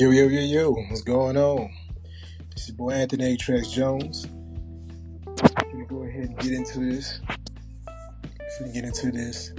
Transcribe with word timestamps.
Yo, 0.00 0.10
yo, 0.12 0.28
yo, 0.28 0.40
yo, 0.40 0.70
what's 0.70 1.02
going 1.02 1.36
on? 1.36 1.70
It's 2.52 2.68
your 2.68 2.76
boy 2.78 2.92
Anthony 2.92 3.36
Trax 3.36 3.70
Jones. 3.70 4.26
I'm 5.26 5.72
gonna 5.72 5.84
go 5.84 6.04
ahead 6.04 6.22
and 6.22 6.38
get 6.38 6.52
into 6.52 6.78
this. 6.78 7.20
If 8.08 8.64
we 8.64 8.72
get 8.72 8.84
into 8.84 9.12
this 9.12 9.52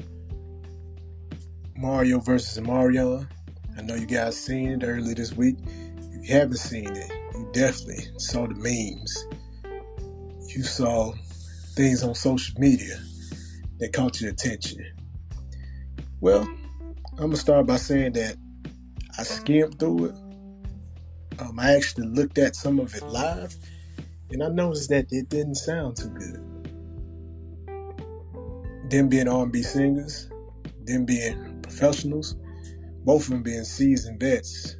Mario 1.77 2.19
versus 2.21 2.59
Mario, 2.59 3.23
I 3.77 3.83
know 3.83 3.93
you 3.93 4.07
guys 4.07 4.35
seen 4.35 4.69
it 4.69 4.83
early 4.83 5.13
this 5.13 5.31
week. 5.31 5.57
If 6.11 6.27
you 6.27 6.35
haven't 6.35 6.57
seen 6.57 6.89
it, 6.89 7.11
you 7.35 7.47
definitely 7.53 8.07
saw 8.17 8.47
the 8.47 8.55
memes. 8.55 9.27
You 10.55 10.63
saw 10.63 11.13
things 11.75 12.01
on 12.01 12.15
social 12.15 12.59
media 12.59 12.99
that 13.77 13.93
caught 13.93 14.19
your 14.19 14.31
attention. 14.31 14.83
Well, 16.19 16.49
I'm 17.11 17.17
gonna 17.17 17.35
start 17.35 17.67
by 17.67 17.75
saying 17.75 18.13
that 18.13 18.37
I 19.19 19.21
skimmed 19.21 19.77
through 19.77 20.05
it. 20.05 20.15
Um, 21.39 21.59
I 21.59 21.75
actually 21.75 22.07
looked 22.07 22.37
at 22.37 22.55
some 22.55 22.79
of 22.79 22.93
it 22.93 23.03
live, 23.03 23.55
and 24.29 24.43
I 24.43 24.49
noticed 24.49 24.89
that 24.89 25.07
it 25.11 25.29
didn't 25.29 25.55
sound 25.55 25.97
too 25.97 26.09
good. 26.09 26.47
Them 28.89 29.07
being 29.07 29.27
R&B 29.27 29.63
singers, 29.63 30.29
them 30.83 31.05
being 31.05 31.61
professionals, 31.61 32.35
both 33.05 33.23
of 33.23 33.29
them 33.29 33.43
being 33.43 33.63
seasoned 33.63 34.19
vets. 34.19 34.75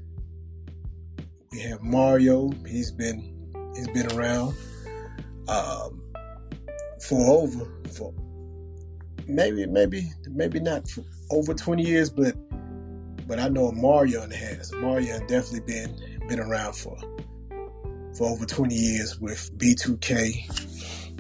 We 1.52 1.62
have 1.62 1.82
Mario. 1.82 2.52
He's 2.68 2.92
been 2.92 3.52
he's 3.76 3.88
been 3.90 4.12
around 4.14 4.56
um, 5.48 6.02
for 7.08 7.26
over 7.30 7.66
for 7.92 8.14
maybe 9.28 9.66
maybe 9.66 10.10
maybe 10.28 10.60
not 10.60 10.88
for 10.88 11.04
over 11.32 11.54
20 11.54 11.84
years, 11.84 12.10
but 12.10 12.36
but 13.28 13.40
I 13.40 13.48
know 13.48 13.72
Mario 13.72 14.30
has. 14.30 14.72
Mario 14.74 15.20
definitely 15.28 15.62
been 15.62 16.11
been 16.28 16.40
around 16.40 16.74
for 16.76 16.98
for 18.16 18.28
over 18.28 18.46
20 18.46 18.76
years 18.76 19.20
with 19.20 19.58
B2K 19.58 21.18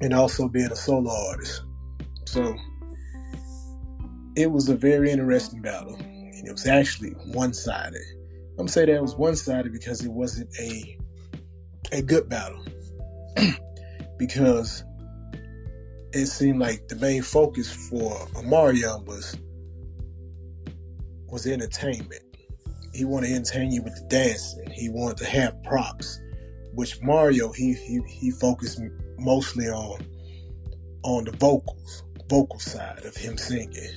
and 0.00 0.12
also 0.12 0.48
being 0.48 0.70
a 0.70 0.76
solo 0.76 1.10
artist. 1.28 1.62
So 2.26 2.54
it 4.36 4.50
was 4.50 4.68
a 4.68 4.76
very 4.76 5.10
interesting 5.10 5.62
battle. 5.62 5.94
And 5.94 6.46
it 6.46 6.52
was 6.52 6.66
actually 6.66 7.10
one 7.32 7.54
sided. 7.54 8.02
I'm 8.58 8.68
say 8.68 8.84
that 8.86 8.94
it 8.94 9.02
was 9.02 9.14
one 9.14 9.36
sided 9.36 9.72
because 9.72 10.04
it 10.04 10.10
wasn't 10.10 10.50
a 10.58 10.98
a 11.92 12.02
good 12.02 12.28
battle. 12.28 12.64
because 14.18 14.84
it 16.12 16.26
seemed 16.26 16.58
like 16.58 16.88
the 16.88 16.96
main 16.96 17.22
focus 17.22 17.70
for 17.88 18.26
Mario 18.44 18.98
was 19.00 19.36
was 21.28 21.46
entertainment. 21.46 22.25
He 22.96 23.04
wanted 23.04 23.28
to 23.28 23.34
entertain 23.34 23.72
you 23.72 23.82
with 23.82 23.94
the 23.94 24.06
dancing. 24.08 24.70
He 24.70 24.88
wanted 24.88 25.18
to 25.18 25.26
have 25.26 25.62
props, 25.62 26.18
which 26.72 27.00
Mario 27.02 27.52
he 27.52 27.74
he, 27.74 28.00
he 28.08 28.30
focused 28.30 28.80
mostly 29.18 29.66
on 29.66 30.00
on 31.02 31.24
the 31.24 31.32
vocals, 31.32 32.04
vocal 32.30 32.58
side 32.58 33.04
of 33.04 33.14
him 33.14 33.36
singing. 33.36 33.90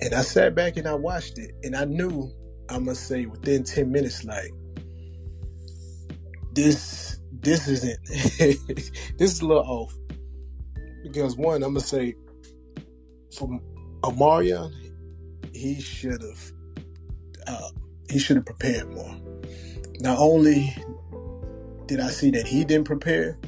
And 0.00 0.14
I 0.14 0.22
sat 0.22 0.56
back 0.56 0.76
and 0.76 0.88
I 0.88 0.94
watched 0.94 1.38
it, 1.38 1.52
and 1.62 1.76
I 1.76 1.84
knew 1.84 2.28
I 2.68 2.78
must 2.78 3.06
say 3.06 3.26
within 3.26 3.62
ten 3.62 3.92
minutes, 3.92 4.24
like 4.24 4.52
this 6.54 7.20
this 7.40 7.68
isn't 7.68 7.98
this 9.16 9.32
is 9.32 9.40
a 9.42 9.46
little 9.46 9.62
off 9.62 9.94
because 11.04 11.36
one 11.36 11.62
I'm 11.62 11.74
gonna 11.74 11.80
say 11.80 12.16
from 13.32 13.60
Omarion 14.02 14.72
he 15.54 15.80
should 15.80 16.20
have 16.22 16.52
uh, 17.46 17.70
he 18.10 18.18
should 18.18 18.36
have 18.36 18.46
prepared 18.46 18.90
more. 18.92 19.14
Not 20.00 20.18
only 20.18 20.74
did 21.86 22.00
I 22.00 22.08
see 22.08 22.30
that 22.32 22.46
he 22.46 22.64
didn't 22.64 22.86
prepare, 22.86 23.38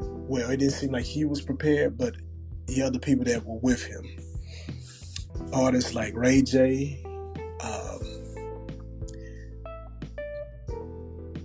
well, 0.00 0.50
it 0.50 0.58
didn't 0.58 0.74
seem 0.74 0.92
like 0.92 1.04
he 1.04 1.24
was 1.24 1.40
prepared, 1.40 1.96
but 1.96 2.14
the 2.66 2.82
other 2.82 2.98
people 2.98 3.24
that 3.24 3.44
were 3.44 3.58
with 3.58 3.84
him, 3.84 4.04
artists 5.52 5.94
like 5.94 6.14
Ray 6.14 6.42
J. 6.42 7.02
Um, 7.62 8.18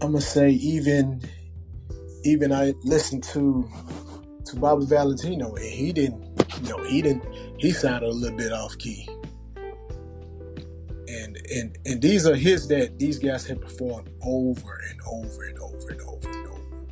I'm 0.01 0.11
gonna 0.11 0.21
say 0.21 0.49
even 0.49 1.21
even 2.23 2.51
I 2.51 2.73
listened 2.83 3.23
to 3.25 3.69
to 4.45 4.55
Bobby 4.57 4.85
Valentino 4.85 5.55
and 5.55 5.65
he 5.65 5.93
didn't 5.93 6.23
you 6.61 6.69
know 6.69 6.83
he 6.83 7.01
didn't 7.01 7.25
he 7.57 7.71
sounded 7.71 8.07
a 8.07 8.11
little 8.11 8.37
bit 8.37 8.51
off 8.51 8.77
key 8.77 9.07
and 11.13 11.37
and 11.53 11.77
and 11.85 12.01
these 12.01 12.25
are 12.25 12.35
hits 12.35 12.67
that 12.67 12.97
these 12.99 13.19
guys 13.19 13.45
have 13.47 13.61
performed 13.61 14.09
over 14.21 14.81
and 14.89 14.99
over 15.07 15.43
and 15.43 15.59
over 15.59 15.89
and 15.89 16.01
over 16.01 16.29
and 16.29 16.47
over. 16.47 16.85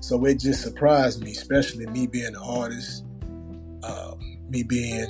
So 0.00 0.24
it 0.24 0.40
just 0.40 0.62
surprised 0.62 1.22
me, 1.22 1.32
especially 1.32 1.86
me 1.86 2.06
being 2.06 2.26
an 2.26 2.36
artist, 2.36 3.04
um, 3.82 4.38
me 4.48 4.62
being 4.62 5.06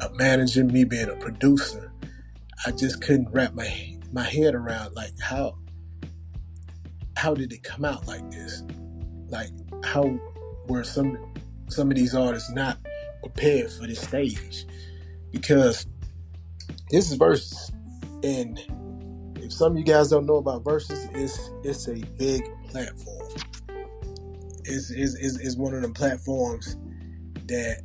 a 0.00 0.10
manager, 0.14 0.64
me 0.64 0.84
being 0.84 1.08
a 1.08 1.16
producer. 1.16 1.92
I 2.66 2.70
just 2.72 3.02
couldn't 3.02 3.30
wrap 3.32 3.54
my 3.54 3.98
my 4.12 4.24
head 4.24 4.54
around 4.54 4.94
like 4.94 5.18
how 5.20 5.58
how 7.16 7.34
did 7.34 7.52
it 7.52 7.62
come 7.62 7.84
out 7.84 8.06
like 8.06 8.28
this? 8.30 8.62
Like 9.28 9.50
how 9.84 10.18
were 10.68 10.84
some 10.84 11.18
some 11.68 11.90
of 11.90 11.96
these 11.96 12.14
artists 12.14 12.50
not 12.50 12.78
prepared 13.22 13.70
for 13.70 13.86
this 13.86 14.00
stage? 14.00 14.66
Because 15.30 15.86
this 16.90 17.10
is 17.10 17.18
Verzuz. 17.18 17.72
And 18.22 18.58
if 19.38 19.52
some 19.52 19.72
of 19.72 19.78
you 19.78 19.84
guys 19.84 20.10
don't 20.10 20.26
know 20.26 20.36
about 20.36 20.64
Verzuz, 20.64 21.10
it's 21.14 21.50
it's 21.64 21.88
a 21.88 22.04
big 22.16 22.42
platform. 22.68 23.28
It's, 24.64 24.90
it's, 24.90 25.14
it's, 25.16 25.38
it's 25.38 25.56
one 25.56 25.74
of 25.74 25.82
the 25.82 25.90
platforms 25.90 26.76
that 27.46 27.82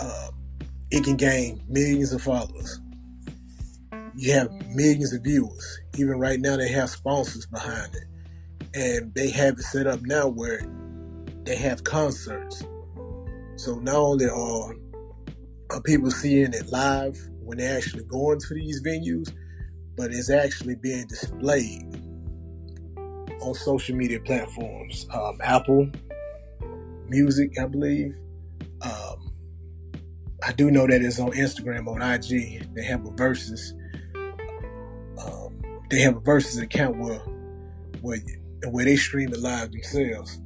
uh, 0.00 0.30
it 0.90 1.04
can 1.04 1.16
gain 1.16 1.62
millions 1.68 2.12
of 2.12 2.22
followers. 2.22 2.80
You 4.16 4.32
have 4.32 4.50
millions 4.74 5.12
of 5.12 5.22
viewers. 5.22 5.80
Even 5.96 6.18
right 6.18 6.40
now, 6.40 6.56
they 6.56 6.68
have 6.68 6.88
sponsors 6.88 7.46
behind 7.46 7.94
it. 7.94 8.04
And 8.72 9.14
they 9.14 9.28
have 9.30 9.54
it 9.58 9.62
set 9.62 9.86
up 9.86 10.00
now 10.02 10.28
where 10.28 10.62
they 11.44 11.56
have 11.56 11.84
concerts. 11.84 12.64
So 13.56 13.78
not 13.78 13.96
only 13.96 14.26
are, 14.26 14.74
are 15.70 15.82
people 15.82 16.10
seeing 16.10 16.54
it 16.54 16.68
live 16.68 17.18
when 17.50 17.58
they're 17.58 17.76
actually 17.76 18.04
going 18.04 18.38
to 18.38 18.54
these 18.54 18.80
venues, 18.80 19.34
but 19.96 20.12
it's 20.12 20.30
actually 20.30 20.76
being 20.76 21.04
displayed 21.08 21.82
on 23.42 23.54
social 23.54 23.96
media 23.96 24.20
platforms. 24.20 25.04
Um, 25.12 25.36
Apple 25.42 25.90
Music, 27.08 27.58
I 27.60 27.66
believe. 27.66 28.14
Um, 28.82 29.32
I 30.44 30.52
do 30.52 30.70
know 30.70 30.86
that 30.86 31.02
it's 31.02 31.18
on 31.18 31.32
Instagram, 31.32 31.88
on 31.88 32.00
IG. 32.00 32.72
They 32.72 32.84
have 32.84 33.04
a 33.04 33.10
Verzuz. 33.10 33.72
Um, 35.18 35.60
they 35.90 35.98
have 36.02 36.16
a 36.16 36.20
Verzuz 36.20 36.62
account 36.62 36.98
where, 36.98 37.18
where 38.00 38.18
where 38.68 38.84
they 38.84 38.94
stream 38.94 39.32
it 39.32 39.40
live 39.40 39.72
themselves. 39.72 40.40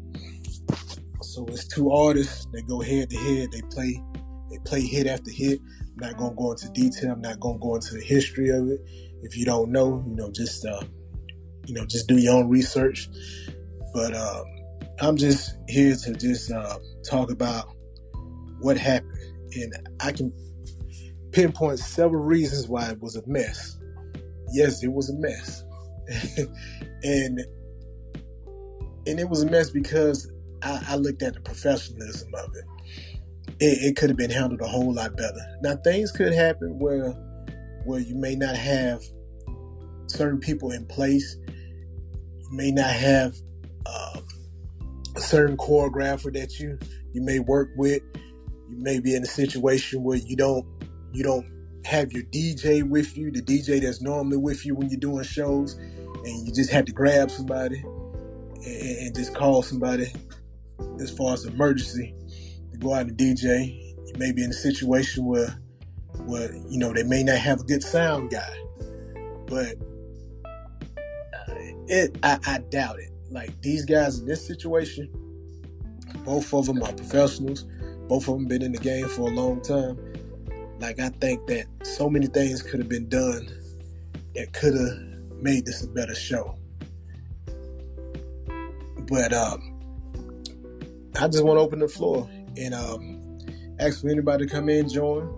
So 1.20 1.44
it's 1.48 1.68
two 1.68 1.90
artists 1.90 2.46
that 2.52 2.66
go 2.66 2.80
head 2.80 3.10
to 3.10 3.16
head. 3.18 3.52
They 3.52 3.60
play 3.70 4.02
they 4.50 4.58
play 4.64 4.80
hit 4.80 5.06
after 5.06 5.30
hit. 5.30 5.60
I'm 5.94 6.08
not 6.08 6.16
gonna 6.18 6.34
go 6.34 6.52
into 6.52 6.68
detail. 6.70 7.12
I'm 7.12 7.20
not 7.20 7.38
gonna 7.40 7.58
go 7.58 7.76
into 7.76 7.94
the 7.94 8.02
history 8.02 8.48
of 8.50 8.68
it. 8.68 8.80
If 9.22 9.36
you 9.36 9.44
don't 9.44 9.70
know, 9.70 10.04
you 10.06 10.16
know, 10.16 10.30
just 10.30 10.64
uh, 10.66 10.82
you 11.66 11.74
know, 11.74 11.86
just 11.86 12.08
do 12.08 12.16
your 12.16 12.34
own 12.34 12.48
research. 12.48 13.08
But 13.92 14.14
um, 14.14 14.44
I'm 15.00 15.16
just 15.16 15.56
here 15.68 15.94
to 15.94 16.14
just 16.14 16.50
uh, 16.50 16.78
talk 17.08 17.30
about 17.30 17.68
what 18.60 18.76
happened, 18.76 19.12
and 19.54 19.72
I 20.00 20.10
can 20.10 20.32
pinpoint 21.30 21.78
several 21.78 22.24
reasons 22.24 22.68
why 22.68 22.90
it 22.90 23.00
was 23.00 23.16
a 23.16 23.22
mess. 23.26 23.78
Yes, 24.52 24.82
it 24.82 24.92
was 24.92 25.10
a 25.10 25.14
mess, 25.14 25.64
and 27.04 27.40
and 29.06 29.20
it 29.20 29.28
was 29.28 29.42
a 29.42 29.46
mess 29.50 29.70
because 29.70 30.30
I, 30.62 30.82
I 30.88 30.96
looked 30.96 31.22
at 31.22 31.34
the 31.34 31.40
professionalism 31.40 32.32
of 32.34 32.50
it 32.56 32.64
it, 33.60 33.90
it 33.90 33.96
could 33.96 34.10
have 34.10 34.16
been 34.16 34.30
handled 34.30 34.60
a 34.60 34.66
whole 34.66 34.92
lot 34.92 35.16
better. 35.16 35.40
Now 35.62 35.76
things 35.76 36.10
could 36.12 36.32
happen 36.32 36.78
where 36.78 37.10
where 37.84 38.00
you 38.00 38.14
may 38.14 38.34
not 38.34 38.56
have 38.56 39.02
certain 40.06 40.40
people 40.40 40.70
in 40.70 40.86
place. 40.86 41.36
You 41.46 42.48
may 42.52 42.70
not 42.70 42.90
have 42.90 43.34
uh, 43.86 44.20
a 45.16 45.20
certain 45.20 45.56
choreographer 45.56 46.32
that 46.34 46.58
you 46.58 46.78
you 47.12 47.22
may 47.22 47.38
work 47.38 47.70
with. 47.76 48.02
You 48.68 48.76
may 48.78 49.00
be 49.00 49.14
in 49.14 49.22
a 49.22 49.26
situation 49.26 50.02
where 50.02 50.18
you 50.18 50.36
don't 50.36 50.66
you 51.12 51.22
don't 51.22 51.46
have 51.84 52.12
your 52.12 52.22
DJ 52.24 52.82
with 52.82 53.16
you, 53.16 53.30
the 53.30 53.42
DJ 53.42 53.80
that's 53.80 54.00
normally 54.00 54.38
with 54.38 54.64
you 54.64 54.74
when 54.74 54.88
you're 54.88 54.98
doing 54.98 55.22
shows, 55.22 55.74
and 55.74 56.46
you 56.46 56.52
just 56.52 56.70
have 56.70 56.86
to 56.86 56.92
grab 56.92 57.30
somebody 57.30 57.82
and, 58.64 58.98
and 58.98 59.14
just 59.14 59.34
call 59.34 59.62
somebody 59.62 60.10
as 61.00 61.10
far 61.10 61.34
as 61.34 61.44
emergency 61.44 62.14
go 62.78 62.94
out 62.94 63.06
and 63.06 63.16
DJ. 63.16 63.80
You 64.06 64.12
may 64.16 64.32
be 64.32 64.44
in 64.44 64.50
a 64.50 64.54
situation 64.54 65.24
where, 65.24 65.58
where 66.26 66.54
you 66.68 66.78
know 66.78 66.92
they 66.92 67.02
may 67.02 67.22
not 67.22 67.38
have 67.38 67.60
a 67.60 67.64
good 67.64 67.82
sound 67.82 68.30
guy, 68.30 68.56
but 69.46 69.76
uh, 70.44 71.54
it 71.88 72.16
I, 72.22 72.38
I 72.46 72.58
doubt 72.70 72.98
it. 72.98 73.10
Like 73.30 73.60
these 73.62 73.84
guys 73.84 74.20
in 74.20 74.26
this 74.26 74.46
situation, 74.46 75.10
both 76.24 76.52
of 76.54 76.66
them 76.66 76.82
are 76.82 76.92
professionals. 76.92 77.64
Both 78.08 78.28
of 78.28 78.34
them 78.34 78.46
been 78.46 78.62
in 78.62 78.72
the 78.72 78.78
game 78.78 79.08
for 79.08 79.22
a 79.22 79.34
long 79.34 79.60
time. 79.62 79.98
Like 80.78 81.00
I 81.00 81.08
think 81.08 81.46
that 81.46 81.66
so 81.82 82.10
many 82.10 82.26
things 82.26 82.62
could 82.62 82.80
have 82.80 82.88
been 82.88 83.08
done 83.08 83.48
that 84.34 84.52
could 84.52 84.74
have 84.74 85.42
made 85.42 85.64
this 85.64 85.82
a 85.84 85.88
better 85.88 86.14
show. 86.14 86.56
But 89.08 89.32
um, 89.32 89.74
I 91.20 91.28
just 91.28 91.44
want 91.44 91.56
to 91.58 91.60
open 91.60 91.78
the 91.78 91.88
floor 91.88 92.28
and 92.56 92.74
um, 92.74 93.38
ask 93.78 94.02
for 94.02 94.08
anybody 94.08 94.46
to 94.46 94.52
come 94.52 94.68
in, 94.68 94.88
join. 94.88 95.28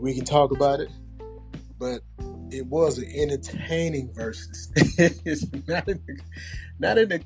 We 0.00 0.14
can 0.14 0.24
talk 0.24 0.50
about 0.50 0.80
it. 0.80 0.90
But 1.78 2.02
it 2.50 2.66
was 2.66 2.98
an 2.98 3.10
entertaining 3.14 4.12
versus. 4.12 4.68
not 5.68 5.88
in 5.88 6.00
the, 6.06 6.20
not 6.78 6.98
in 6.98 7.12
a 7.12 7.20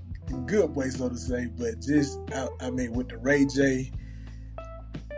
good 0.47 0.75
way, 0.75 0.91
so 0.91 1.09
to 1.09 1.17
say, 1.17 1.47
but 1.59 1.81
just 1.81 2.19
I, 2.35 2.49
I 2.61 2.71
mean 2.71 2.93
with 2.93 3.09
the 3.09 3.19
Ray 3.19 3.47
J. 3.47 3.91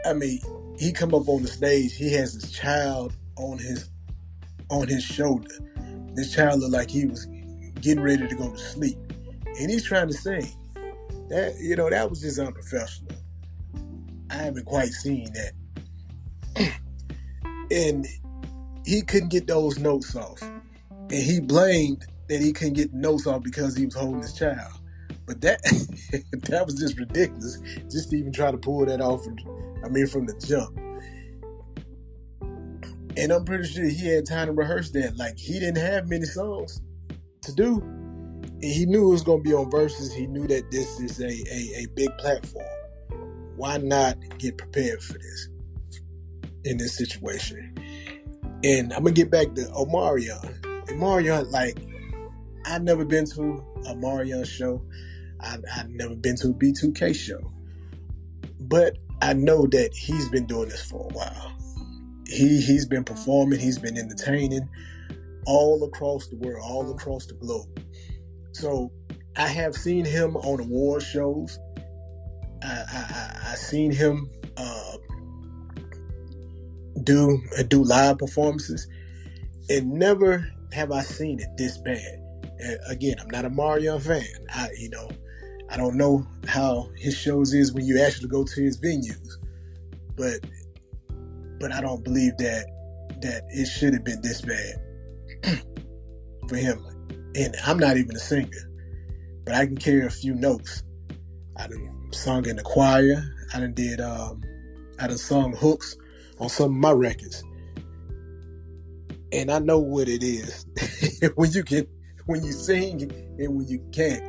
I 0.04 0.12
mean, 0.12 0.40
he 0.78 0.92
come 0.92 1.14
up 1.14 1.28
on 1.28 1.42
the 1.42 1.48
stage. 1.48 1.94
He 1.94 2.12
has 2.12 2.34
his 2.34 2.52
child 2.52 3.14
on 3.36 3.58
his 3.58 3.90
on 4.70 4.88
his 4.88 5.02
shoulder. 5.02 5.50
This 6.14 6.34
child 6.34 6.60
looked 6.60 6.72
like 6.72 6.90
he 6.90 7.06
was 7.06 7.26
getting 7.80 8.00
ready 8.00 8.26
to 8.26 8.34
go 8.34 8.50
to 8.50 8.58
sleep, 8.58 8.98
and 9.58 9.70
he's 9.70 9.84
trying 9.84 10.08
to 10.08 10.14
sing. 10.14 10.48
That 11.28 11.56
you 11.60 11.76
know 11.76 11.90
that 11.90 12.08
was 12.08 12.20
just 12.20 12.38
unprofessional. 12.38 13.12
I 14.30 14.34
haven't 14.34 14.66
quite 14.66 14.88
seen 14.88 15.32
that, 15.34 16.72
and 17.70 18.06
he 18.84 19.02
couldn't 19.02 19.28
get 19.30 19.46
those 19.46 19.78
notes 19.78 20.14
off, 20.16 20.42
and 20.42 21.12
he 21.12 21.40
blamed 21.40 22.04
that 22.28 22.40
he 22.40 22.52
couldn't 22.52 22.74
get 22.74 22.92
the 22.92 22.98
notes 22.98 23.26
off 23.26 23.42
because 23.42 23.76
he 23.76 23.84
was 23.84 23.94
holding 23.94 24.22
his 24.22 24.34
child. 24.34 24.72
But 25.26 25.40
that 25.40 25.60
that 26.48 26.66
was 26.66 26.76
just 26.76 26.98
ridiculous. 26.98 27.60
Just 27.90 28.10
to 28.10 28.16
even 28.16 28.32
try 28.32 28.50
to 28.50 28.58
pull 28.58 28.86
that 28.86 29.00
off. 29.00 29.24
From, 29.24 29.36
I 29.84 29.88
mean, 29.88 30.06
from 30.06 30.26
the 30.26 30.34
jump. 30.46 30.78
And 33.18 33.32
I'm 33.32 33.44
pretty 33.44 33.66
sure 33.66 33.84
he 33.84 34.08
had 34.08 34.26
time 34.26 34.46
to 34.46 34.52
rehearse 34.52 34.90
that. 34.92 35.16
Like 35.16 35.38
he 35.38 35.54
didn't 35.54 35.78
have 35.78 36.08
many 36.08 36.26
songs 36.26 36.80
to 37.42 37.52
do. 37.52 37.80
And 37.80 38.64
he 38.64 38.86
knew 38.86 39.08
it 39.08 39.12
was 39.12 39.22
gonna 39.22 39.42
be 39.42 39.52
on 39.52 39.70
Verzuz. 39.70 40.12
He 40.12 40.26
knew 40.26 40.46
that 40.46 40.70
this 40.70 41.00
is 41.00 41.20
a, 41.20 41.26
a, 41.26 41.84
a 41.84 41.86
big 41.94 42.10
platform. 42.18 42.64
Why 43.56 43.78
not 43.78 44.16
get 44.38 44.58
prepared 44.58 45.02
for 45.02 45.14
this 45.14 45.48
in 46.64 46.78
this 46.78 46.96
situation? 46.96 47.74
And 48.64 48.92
I'm 48.92 49.02
gonna 49.02 49.12
get 49.12 49.30
back 49.30 49.54
to 49.54 49.62
Omarion. 49.62 50.60
Omarion, 50.86 51.50
like, 51.50 51.78
I've 52.64 52.82
never 52.82 53.04
been 53.04 53.26
to 53.32 53.64
a 53.86 53.96
Marion 53.96 54.44
show. 54.44 54.82
I, 55.40 55.58
I've 55.76 55.90
never 55.90 56.16
been 56.16 56.36
to 56.36 56.48
a 56.48 56.52
B2K 56.52 57.14
show. 57.14 57.52
But 58.60 58.96
I 59.22 59.34
know 59.34 59.66
that 59.66 59.94
he's 59.94 60.28
been 60.28 60.46
doing 60.46 60.68
this 60.68 60.82
for 60.82 61.08
a 61.10 61.14
while 61.14 61.56
he 62.28 62.60
he's 62.60 62.86
been 62.86 63.04
performing, 63.04 63.58
he's 63.58 63.78
been 63.78 63.96
entertaining 63.96 64.68
all 65.46 65.84
across 65.84 66.26
the 66.28 66.36
world, 66.36 66.62
all 66.64 66.90
across 66.90 67.26
the 67.26 67.34
globe. 67.34 67.68
So 68.52 68.90
I 69.36 69.48
have 69.48 69.74
seen 69.74 70.04
him 70.04 70.36
on 70.36 70.60
award 70.60 71.02
shows. 71.02 71.58
I 72.66 72.84
I, 72.92 73.50
I 73.52 73.54
seen 73.54 73.92
him 73.92 74.30
uh, 74.56 74.96
do 77.04 77.40
uh, 77.58 77.62
do 77.62 77.82
live 77.82 78.18
performances, 78.18 78.86
and 79.70 79.92
never 79.92 80.46
have 80.72 80.92
I 80.92 81.02
seen 81.02 81.40
it 81.40 81.48
this 81.56 81.78
bad. 81.78 82.22
And 82.58 82.78
again, 82.88 83.16
I'm 83.20 83.30
not 83.30 83.44
a 83.44 83.50
Mario 83.50 83.98
fan. 83.98 84.24
I 84.54 84.68
you 84.78 84.90
know 84.90 85.08
I 85.70 85.76
don't 85.76 85.96
know 85.96 86.26
how 86.46 86.90
his 86.96 87.16
shows 87.16 87.54
is 87.54 87.72
when 87.72 87.84
you 87.86 88.00
actually 88.00 88.28
go 88.28 88.44
to 88.44 88.62
his 88.62 88.80
venues, 88.80 89.36
but 90.16 90.40
but 91.60 91.72
I 91.72 91.80
don't 91.80 92.02
believe 92.02 92.36
that 92.38 92.66
that 93.22 93.42
it 93.48 93.66
should 93.66 93.94
have 93.94 94.04
been 94.04 94.20
this 94.22 94.42
bad 94.42 95.60
for 96.48 96.56
him. 96.56 96.84
And 97.34 97.54
I'm 97.64 97.78
not 97.78 97.96
even 97.96 98.16
a 98.16 98.18
singer, 98.18 98.70
but 99.44 99.54
I 99.54 99.66
can 99.66 99.76
carry 99.76 100.06
a 100.06 100.10
few 100.10 100.34
notes. 100.34 100.82
I 101.56 101.66
done 101.66 101.95
sung 102.16 102.46
in 102.46 102.56
the 102.56 102.62
choir. 102.62 103.22
I 103.54 103.60
done 103.60 103.74
did 103.74 104.00
um, 104.00 104.42
I 104.98 105.06
done 105.06 105.18
sung 105.18 105.54
hooks 105.54 105.96
on 106.38 106.48
some 106.48 106.66
of 106.66 106.76
my 106.76 106.92
records, 106.92 107.44
and 109.32 109.50
I 109.50 109.58
know 109.58 109.78
what 109.78 110.08
it 110.08 110.22
is 110.22 110.66
when 111.34 111.52
you 111.52 111.62
can 111.62 111.86
when 112.26 112.44
you 112.44 112.52
sing 112.52 113.02
and 113.38 113.56
when 113.56 113.68
you 113.68 113.84
can't, 113.92 114.22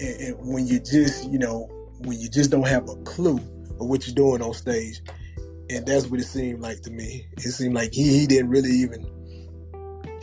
and, 0.00 0.20
and 0.20 0.36
when 0.54 0.66
you 0.66 0.80
just 0.80 1.30
you 1.30 1.38
know 1.38 1.68
when 2.00 2.18
you 2.18 2.28
just 2.28 2.50
don't 2.50 2.66
have 2.66 2.88
a 2.88 2.96
clue 3.04 3.36
of 3.36 3.86
what 3.88 4.06
you're 4.06 4.14
doing 4.14 4.42
on 4.42 4.54
stage 4.54 5.02
and 5.70 5.86
that's 5.86 6.06
what 6.08 6.20
it 6.20 6.24
seemed 6.24 6.60
like 6.60 6.80
to 6.82 6.90
me. 6.90 7.26
It 7.36 7.52
seemed 7.52 7.74
like 7.74 7.92
he, 7.92 8.18
he 8.18 8.26
didn't 8.26 8.50
really 8.50 8.70
even 8.70 9.06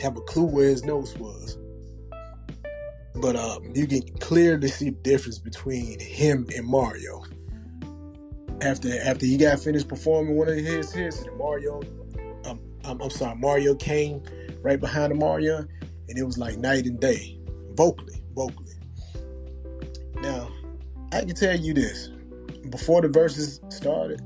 have 0.00 0.16
a 0.16 0.20
clue 0.22 0.44
where 0.44 0.68
his 0.68 0.84
nose 0.84 1.16
was. 1.16 1.56
But 3.20 3.36
um, 3.36 3.72
you 3.74 3.86
can 3.86 4.02
clearly 4.18 4.68
see 4.68 4.86
the 4.86 4.96
difference 4.96 5.38
between 5.38 5.98
him 5.98 6.46
and 6.56 6.66
Mario. 6.66 7.24
After 8.60 9.00
after 9.02 9.26
he 9.26 9.36
got 9.36 9.60
finished 9.60 9.88
performing 9.88 10.36
one 10.36 10.48
of 10.48 10.56
his 10.56 10.92
hits, 10.92 11.22
and 11.22 11.36
Mario, 11.36 11.80
um, 12.44 12.60
I'm, 12.84 13.00
I'm 13.00 13.10
sorry, 13.10 13.36
Mario 13.36 13.74
came 13.74 14.22
right 14.62 14.80
behind 14.80 15.12
the 15.12 15.16
Mario, 15.16 15.58
and 16.08 16.18
it 16.18 16.22
was 16.24 16.38
like 16.38 16.58
night 16.58 16.86
and 16.86 17.00
day, 17.00 17.38
vocally, 17.74 18.22
vocally. 18.34 18.74
Now, 20.20 20.48
I 21.12 21.20
can 21.20 21.34
tell 21.34 21.56
you 21.56 21.72
this: 21.72 22.10
before 22.70 23.00
the 23.02 23.08
verses 23.08 23.60
started, 23.68 24.20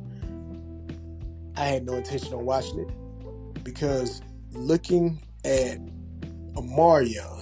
I 1.56 1.64
had 1.64 1.84
no 1.84 1.94
intention 1.94 2.32
on 2.34 2.44
watching 2.44 2.80
it 2.80 3.64
because 3.64 4.22
looking 4.52 5.20
at 5.44 5.78
Omarion 6.54 7.41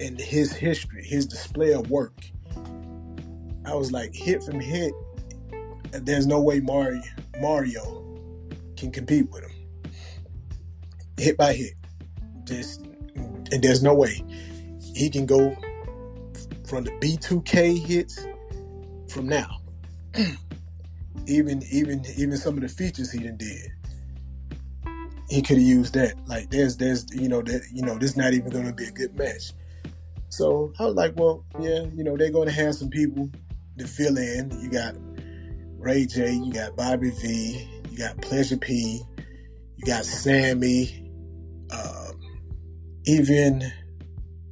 and 0.00 0.18
his 0.18 0.52
history, 0.52 1.04
his 1.04 1.26
display 1.26 1.72
of 1.72 1.90
work, 1.90 2.14
I 3.66 3.74
was 3.74 3.92
like, 3.92 4.14
hit 4.14 4.42
from 4.42 4.60
hit, 4.60 4.92
there's 5.92 6.26
no 6.26 6.40
way 6.40 6.60
Mario 6.60 7.02
Mario 7.40 8.02
can 8.76 8.90
compete 8.90 9.30
with 9.30 9.44
him. 9.44 9.92
Hit 11.16 11.36
by 11.36 11.52
hit. 11.52 11.74
Just 12.44 12.82
and 13.14 13.62
there's 13.62 13.82
no 13.82 13.94
way 13.94 14.22
he 14.94 15.08
can 15.08 15.26
go 15.26 15.56
from 16.66 16.84
the 16.84 16.90
B2K 16.92 17.78
hits 17.78 18.26
from 19.08 19.28
now. 19.28 19.60
even 21.26 21.62
even 21.70 22.04
even 22.16 22.36
some 22.36 22.54
of 22.54 22.60
the 22.60 22.68
features 22.68 23.10
he 23.10 23.20
done 23.20 23.36
did 23.36 23.72
he 25.28 25.40
could 25.40 25.56
have 25.56 25.66
used 25.66 25.94
that 25.94 26.14
like 26.26 26.50
there's 26.50 26.76
there's 26.76 27.06
you 27.14 27.28
know 27.28 27.40
that 27.40 27.62
you 27.72 27.82
know 27.82 27.96
this 27.98 28.16
not 28.16 28.34
even 28.34 28.50
going 28.50 28.66
to 28.66 28.72
be 28.72 28.84
a 28.84 28.90
good 28.90 29.16
match 29.16 29.52
so 30.36 30.72
i 30.78 30.84
was 30.84 30.94
like 30.94 31.12
well 31.16 31.44
yeah 31.60 31.84
you 31.94 32.04
know 32.04 32.16
they're 32.16 32.30
going 32.30 32.48
to 32.48 32.54
have 32.54 32.74
some 32.74 32.90
people 32.90 33.30
to 33.78 33.86
fill 33.86 34.16
in 34.16 34.50
you 34.60 34.70
got 34.70 34.94
ray 35.78 36.06
j 36.06 36.32
you 36.32 36.52
got 36.52 36.76
bobby 36.76 37.10
v 37.10 37.68
you 37.90 37.98
got 37.98 38.20
pleasure 38.20 38.56
p 38.56 39.00
you 39.76 39.86
got 39.86 40.04
sammy 40.04 41.00
um, 41.70 42.20
even 43.06 43.62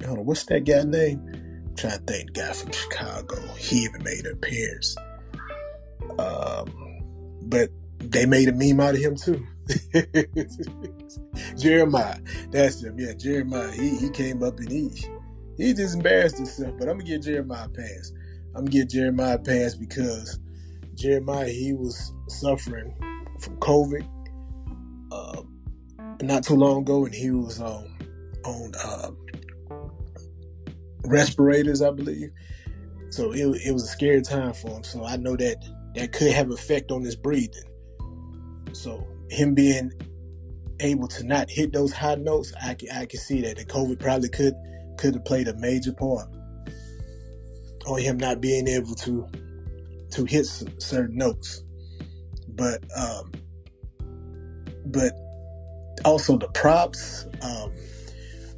I 0.01 0.05
don't 0.05 0.15
know 0.15 0.21
what's 0.21 0.45
that 0.45 0.65
guy 0.65 0.83
name 0.83 1.21
I'm 1.67 1.75
trying 1.75 1.99
to 1.99 2.03
think 2.05 2.33
guy 2.33 2.53
from 2.53 2.71
chicago 2.71 3.35
he 3.57 3.77
even 3.83 4.03
made 4.03 4.25
an 4.25 4.33
appearance 4.33 4.95
um, 6.19 7.01
but 7.43 7.69
they 7.99 8.25
made 8.25 8.49
a 8.49 8.53
meme 8.53 8.79
out 8.79 8.95
of 8.95 9.01
him 9.01 9.15
too. 9.15 9.45
Jeremiah, 11.57 12.17
that's 12.51 12.83
him. 12.83 12.99
Yeah, 12.99 13.13
Jeremiah. 13.13 13.71
He 13.71 13.97
he 13.97 14.09
came 14.09 14.43
up 14.43 14.59
and 14.59 14.69
he 14.69 14.89
he 15.57 15.73
just 15.73 15.95
embarrassed 15.95 16.37
himself. 16.37 16.73
But 16.77 16.89
I'm 16.89 16.97
gonna 16.97 17.09
get 17.09 17.23
Jeremiah 17.23 17.69
pass. 17.69 18.11
I'm 18.55 18.65
gonna 18.65 18.71
get 18.71 18.89
Jeremiah 18.89 19.39
pass 19.39 19.75
because 19.75 20.39
Jeremiah 20.95 21.49
he 21.49 21.73
was 21.73 22.13
suffering 22.27 22.95
from 23.39 23.57
COVID 23.57 24.07
uh, 25.11 25.41
not 26.21 26.43
too 26.43 26.55
long 26.55 26.81
ago, 26.81 27.05
and 27.05 27.13
he 27.13 27.31
was 27.31 27.59
um, 27.59 27.85
on 28.45 28.71
uh, 28.83 29.11
respirators, 31.05 31.81
I 31.81 31.91
believe. 31.91 32.31
So 33.09 33.31
it, 33.31 33.45
it 33.65 33.71
was 33.71 33.83
a 33.83 33.87
scary 33.87 34.21
time 34.21 34.53
for 34.53 34.69
him. 34.69 34.83
So 34.83 35.05
I 35.05 35.17
know 35.17 35.35
that 35.35 35.57
that 35.95 36.11
could 36.11 36.31
have 36.31 36.51
effect 36.51 36.91
on 36.91 37.03
his 37.03 37.15
breathing. 37.15 37.63
So 38.71 39.07
him 39.29 39.53
being 39.53 39.91
able 40.79 41.07
to 41.07 41.23
not 41.23 41.49
hit 41.49 41.73
those 41.73 41.93
high 41.93 42.15
notes, 42.15 42.53
I 42.61 42.73
can 42.73 42.89
I 42.91 43.05
can 43.05 43.19
see 43.19 43.41
that 43.41 43.57
the 43.57 43.65
COVID 43.65 43.99
probably 43.99 44.29
could 44.29 44.55
could 44.97 45.15
have 45.15 45.25
played 45.25 45.47
a 45.47 45.55
major 45.57 45.93
part 45.93 46.27
on 47.85 47.99
him 47.99 48.17
not 48.17 48.41
being 48.41 48.67
able 48.67 48.95
to 48.95 49.27
to 50.11 50.25
hit 50.25 50.45
certain 50.77 51.17
notes. 51.17 51.63
But 52.49 52.83
um, 52.95 53.31
but 54.85 55.13
also 56.05 56.37
the 56.37 56.47
props. 56.49 57.25
Um, 57.41 57.71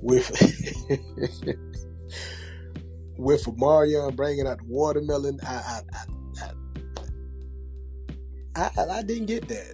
with 0.06 0.30
with 3.18 3.44
Omarion 3.46 4.16
bringing 4.16 4.48
out 4.48 4.60
the 4.60 4.66
watermelon. 4.66 5.40
I 5.44 5.56
I 5.56 5.82
I, 8.56 8.72
I, 8.78 8.86
I 9.00 9.02
didn't 9.02 9.26
get 9.26 9.48
that. 9.48 9.74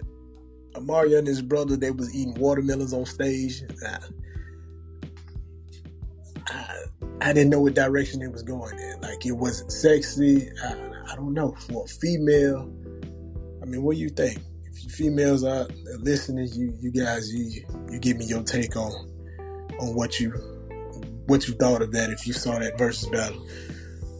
Omarion 0.74 1.18
and 1.18 1.26
his 1.26 1.42
brother 1.42 1.76
they 1.76 1.90
was 1.90 2.14
eating 2.14 2.34
watermelons 2.34 2.94
on 2.94 3.04
stage. 3.04 3.62
I, 7.28 7.32
didn't 7.32 7.50
know 7.50 7.60
what 7.60 7.74
direction 7.74 8.22
it 8.22 8.32
was 8.32 8.42
going 8.42 8.78
in. 8.78 9.00
Like 9.00 9.24
it 9.24 9.32
wasn't 9.32 9.72
sexy. 9.72 10.50
I, 10.62 10.74
I 11.12 11.16
don't 11.16 11.34
know 11.34 11.52
for 11.52 11.84
a 11.84 11.88
female. 11.88 12.70
I 13.62 13.66
mean, 13.66 13.82
what 13.82 13.94
do 13.94 14.00
you 14.00 14.08
think? 14.08 14.38
If 14.64 14.84
you 14.84 14.90
females 14.90 15.44
are 15.44 15.66
listening, 15.98 16.48
you 16.52 16.74
you 16.80 16.90
guys 16.90 17.32
you 17.32 17.64
you 17.90 17.98
give 17.98 18.16
me 18.16 18.24
your 18.24 18.42
take 18.42 18.76
on 18.76 18.92
on 19.80 19.94
what 19.94 20.18
you 20.18 20.30
what 21.26 21.46
you 21.46 21.54
thought 21.54 21.82
of 21.82 21.92
that 21.92 22.10
if 22.10 22.26
you 22.26 22.32
saw 22.32 22.58
that 22.58 22.76
versus 22.78 23.08
battle 23.08 23.46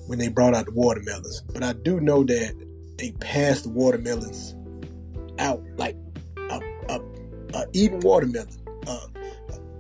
when 0.06 0.18
they 0.18 0.28
brought 0.28 0.54
out 0.54 0.66
the 0.66 0.72
watermelons. 0.72 1.42
But 1.52 1.62
I 1.62 1.72
do 1.72 2.00
know 2.00 2.24
that 2.24 2.54
they 2.98 3.12
passed 3.12 3.64
the 3.64 3.70
watermelons 3.70 4.54
out 5.38 5.62
like 5.76 5.96
a, 6.36 6.60
a, 6.88 7.00
a 7.54 7.66
eating 7.72 8.00
watermelon. 8.00 8.48
Uh, 8.86 9.06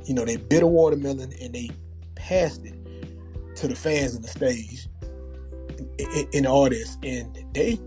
you 0.04 0.14
know, 0.14 0.24
they 0.24 0.36
bit 0.36 0.62
a 0.62 0.66
watermelon 0.66 1.32
and 1.40 1.54
they 1.54 1.70
passed 2.16 2.64
it 2.64 2.74
to 3.62 3.68
the 3.68 3.76
fans 3.76 4.16
on 4.16 4.22
the 4.22 4.28
stage 4.28 4.88
in, 5.98 6.28
in 6.32 6.42
the 6.42 6.48
audience, 6.48 6.98
and 7.04 7.38
they 7.54 7.78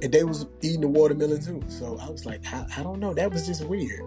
and 0.00 0.12
they 0.12 0.24
was 0.24 0.46
eating 0.62 0.80
the 0.80 0.88
watermelon 0.88 1.42
too. 1.42 1.62
So 1.68 1.98
I 2.00 2.08
was 2.08 2.24
like, 2.24 2.40
I, 2.52 2.64
I 2.78 2.82
don't 2.82 2.98
know, 2.98 3.12
that 3.12 3.30
was 3.30 3.46
just 3.46 3.66
weird. 3.66 4.00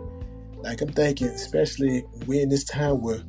Like 0.58 0.82
I'm 0.82 0.92
thinking, 0.92 1.28
especially 1.28 2.04
in 2.28 2.50
this 2.50 2.64
time 2.64 3.00
where 3.00 3.22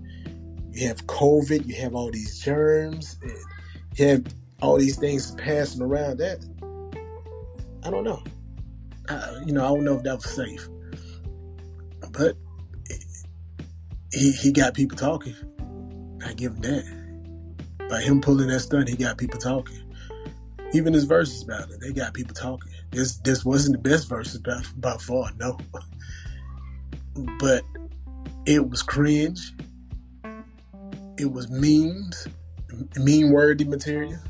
you 0.70 0.88
have 0.88 1.06
COVID, 1.06 1.66
you 1.66 1.74
have 1.74 1.94
all 1.94 2.10
these 2.10 2.40
germs, 2.40 3.18
and 3.20 3.36
you 3.96 4.06
have 4.06 4.24
all 4.62 4.78
these 4.78 4.98
things 4.98 5.32
passing 5.32 5.82
around. 5.82 6.20
That 6.20 6.42
I 7.84 7.90
don't 7.90 8.04
know. 8.04 8.22
I, 9.10 9.42
you 9.44 9.52
know, 9.52 9.62
I 9.62 9.68
don't 9.74 9.84
know 9.84 9.96
if 9.96 10.04
that 10.04 10.16
was 10.16 10.30
safe, 10.30 10.66
but 12.12 12.34
he 14.10 14.32
he 14.32 14.52
got 14.52 14.72
people 14.72 14.96
talking. 14.96 15.34
I 16.24 16.32
give 16.32 16.52
him 16.52 16.60
that. 16.62 17.01
By 17.92 18.00
him 18.00 18.22
pulling 18.22 18.48
that 18.48 18.60
stunt, 18.60 18.88
he 18.88 18.96
got 18.96 19.18
people 19.18 19.38
talking. 19.38 19.78
Even 20.72 20.94
his 20.94 21.04
verses 21.04 21.42
about 21.42 21.68
it, 21.68 21.78
they 21.78 21.92
got 21.92 22.14
people 22.14 22.34
talking. 22.34 22.72
This 22.90 23.16
this 23.18 23.44
wasn't 23.44 23.82
the 23.82 23.90
best 23.90 24.08
verses 24.08 24.40
by, 24.40 24.96
far, 24.96 25.30
no. 25.36 25.58
but 27.38 27.66
it 28.46 28.66
was 28.66 28.82
cringe. 28.82 29.52
It 31.18 31.30
was 31.30 31.50
memes, 31.50 32.28
mean 32.96 33.30
worthy 33.30 33.66
material. 33.66 34.22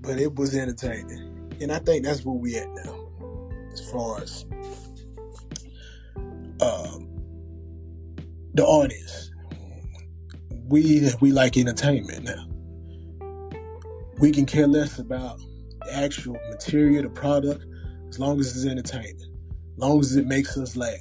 But 0.00 0.18
it 0.18 0.36
was 0.36 0.54
entertaining. 0.54 1.52
And 1.60 1.70
I 1.70 1.80
think 1.80 2.02
that's 2.02 2.24
where 2.24 2.34
we 2.34 2.56
at 2.56 2.68
now. 2.76 3.10
As 3.74 3.90
far 3.90 4.22
as 4.22 4.46
um, 6.62 7.10
the 8.54 8.64
audience. 8.64 9.33
We 10.68 11.10
we 11.20 11.32
like 11.32 11.56
entertainment 11.56 12.24
now. 12.24 12.46
We 14.18 14.30
can 14.30 14.46
care 14.46 14.66
less 14.66 14.98
about 14.98 15.38
the 15.84 15.94
actual 15.94 16.36
material, 16.48 17.02
the 17.02 17.10
product, 17.10 17.64
as 18.08 18.18
long 18.18 18.40
as 18.40 18.56
it's 18.56 18.70
entertaining, 18.70 19.16
as 19.16 19.78
long 19.78 20.00
as 20.00 20.16
it 20.16 20.26
makes 20.26 20.56
us 20.56 20.76
laugh. 20.76 21.00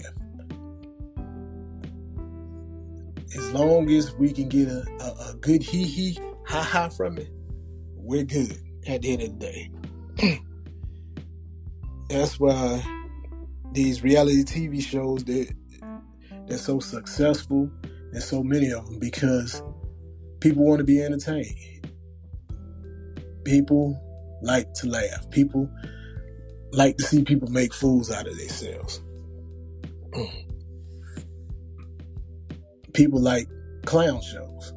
As 3.35 3.51
long 3.51 3.89
as 3.89 4.13
we 4.15 4.31
can 4.31 4.49
get 4.49 4.67
a, 4.67 4.85
a, 4.99 5.31
a 5.31 5.35
good 5.39 5.63
hee 5.63 5.85
hee, 5.85 6.19
ha 6.45 6.61
ha 6.61 6.89
from 6.89 7.17
it, 7.17 7.29
we're 7.95 8.23
good 8.23 8.57
at 8.87 9.01
the 9.01 9.13
end 9.13 9.21
of 9.21 9.39
the 9.39 9.71
day. 10.17 10.39
That's 12.09 12.39
why 12.39 12.83
these 13.71 14.03
reality 14.03 14.43
TV 14.43 14.81
shows 14.81 15.23
that 15.23 15.51
they're 16.47 16.57
so 16.57 16.79
successful. 16.79 17.71
There's 18.13 18.25
so 18.25 18.43
many 18.43 18.71
of 18.71 18.85
them 18.85 18.99
because 18.99 19.61
people 20.39 20.63
want 20.63 20.77
to 20.77 20.83
be 20.83 21.01
entertained. 21.01 21.89
People 23.43 23.99
like 24.43 24.71
to 24.75 24.87
laugh. 24.87 25.29
People 25.31 25.67
like 26.71 26.95
to 26.97 27.03
see 27.05 27.23
people 27.23 27.49
make 27.49 27.73
fools 27.73 28.11
out 28.11 28.27
of 28.27 28.37
themselves. 28.37 29.01
people 32.93 33.19
like 33.19 33.47
clown 33.85 34.21
shows. 34.21 34.73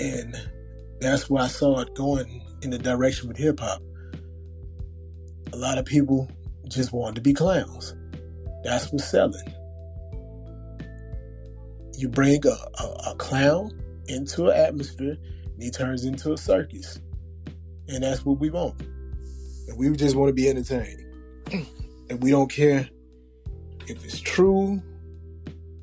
And 0.00 0.34
that's 1.00 1.28
why 1.28 1.42
I 1.42 1.48
saw 1.48 1.80
it 1.80 1.94
going 1.94 2.42
in 2.62 2.70
the 2.70 2.78
direction 2.78 3.28
with 3.28 3.36
hip 3.36 3.60
hop. 3.60 3.82
A 5.52 5.56
lot 5.56 5.76
of 5.76 5.84
people 5.84 6.30
just 6.68 6.90
wanted 6.92 7.16
to 7.16 7.20
be 7.20 7.34
clowns. 7.34 7.94
That's 8.64 8.90
what's 8.90 9.04
selling. 9.04 9.52
You 11.96 12.08
bring 12.08 12.40
a, 12.46 12.82
a, 12.82 13.10
a 13.10 13.14
clown 13.16 13.70
into 14.08 14.48
an 14.48 14.56
atmosphere 14.56 15.16
and 15.54 15.62
he 15.62 15.70
turns 15.70 16.04
into 16.04 16.32
a 16.32 16.36
circus. 16.36 17.00
And 17.88 18.02
that's 18.02 18.24
what 18.24 18.38
we 18.38 18.50
want. 18.50 18.80
And 19.68 19.78
we 19.78 19.90
just 19.96 20.16
want 20.16 20.28
to 20.28 20.34
be 20.34 20.48
entertained. 20.48 21.02
and 22.10 22.22
we 22.22 22.30
don't 22.30 22.50
care 22.50 22.88
if 23.86 24.04
it's 24.04 24.20
true. 24.20 24.82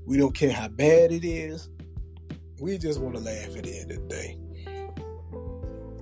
We 0.06 0.18
don't 0.18 0.36
care 0.36 0.52
how 0.52 0.68
bad 0.68 1.12
it 1.12 1.26
is. 1.26 1.70
We 2.60 2.78
just 2.78 3.00
want 3.00 3.16
to 3.16 3.22
laugh 3.22 3.56
at 3.58 3.64
the 3.64 3.80
end 3.80 3.92
of 3.92 4.08
the 4.08 4.08
day. 4.08 4.38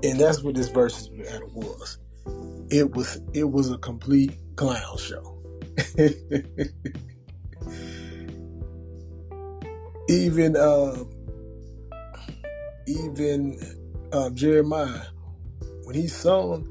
And 0.04 0.20
that's 0.20 0.42
what 0.42 0.56
this 0.56 0.70
versus 0.70 1.10
battle 1.10 1.50
was. 1.54 2.00
It 2.70 2.96
was 2.96 3.22
it 3.34 3.44
was 3.52 3.72
a 3.72 3.78
complete 3.78 4.34
clown 4.56 4.98
show. 4.98 5.38
even 10.12 10.56
uh, 10.56 11.04
even 12.86 13.58
uh, 14.12 14.30
Jeremiah, 14.32 15.06
when 15.84 15.96
he 15.96 16.08
sung, 16.08 16.68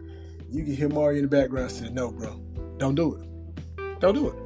you 0.50 0.64
can 0.64 0.74
hear 0.74 0.88
Mario 0.88 1.18
in 1.18 1.24
the 1.24 1.28
background 1.28 1.70
say, 1.70 1.88
"No, 1.90 2.12
bro, 2.12 2.40
don't 2.76 2.94
do 2.94 3.14
it, 3.16 4.00
don't 4.00 4.14
do 4.14 4.28
it." 4.28 4.36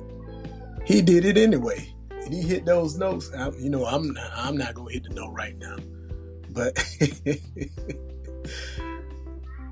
He 0.87 1.03
did 1.03 1.25
it 1.25 1.37
anyway, 1.37 1.93
and 2.11 2.33
he 2.33 2.43
hit 2.43 2.65
those 2.65 2.97
notes. 2.97 3.33
I, 3.37 3.51
you 3.59 3.69
know, 3.69 3.85
I'm 3.85 4.17
I'm 4.35 4.57
not 4.57 4.75
gonna 4.75 4.93
hit 4.93 5.05
the 5.05 5.11
note 5.15 5.33
right 5.33 5.57
now, 5.59 5.77
but 6.51 6.75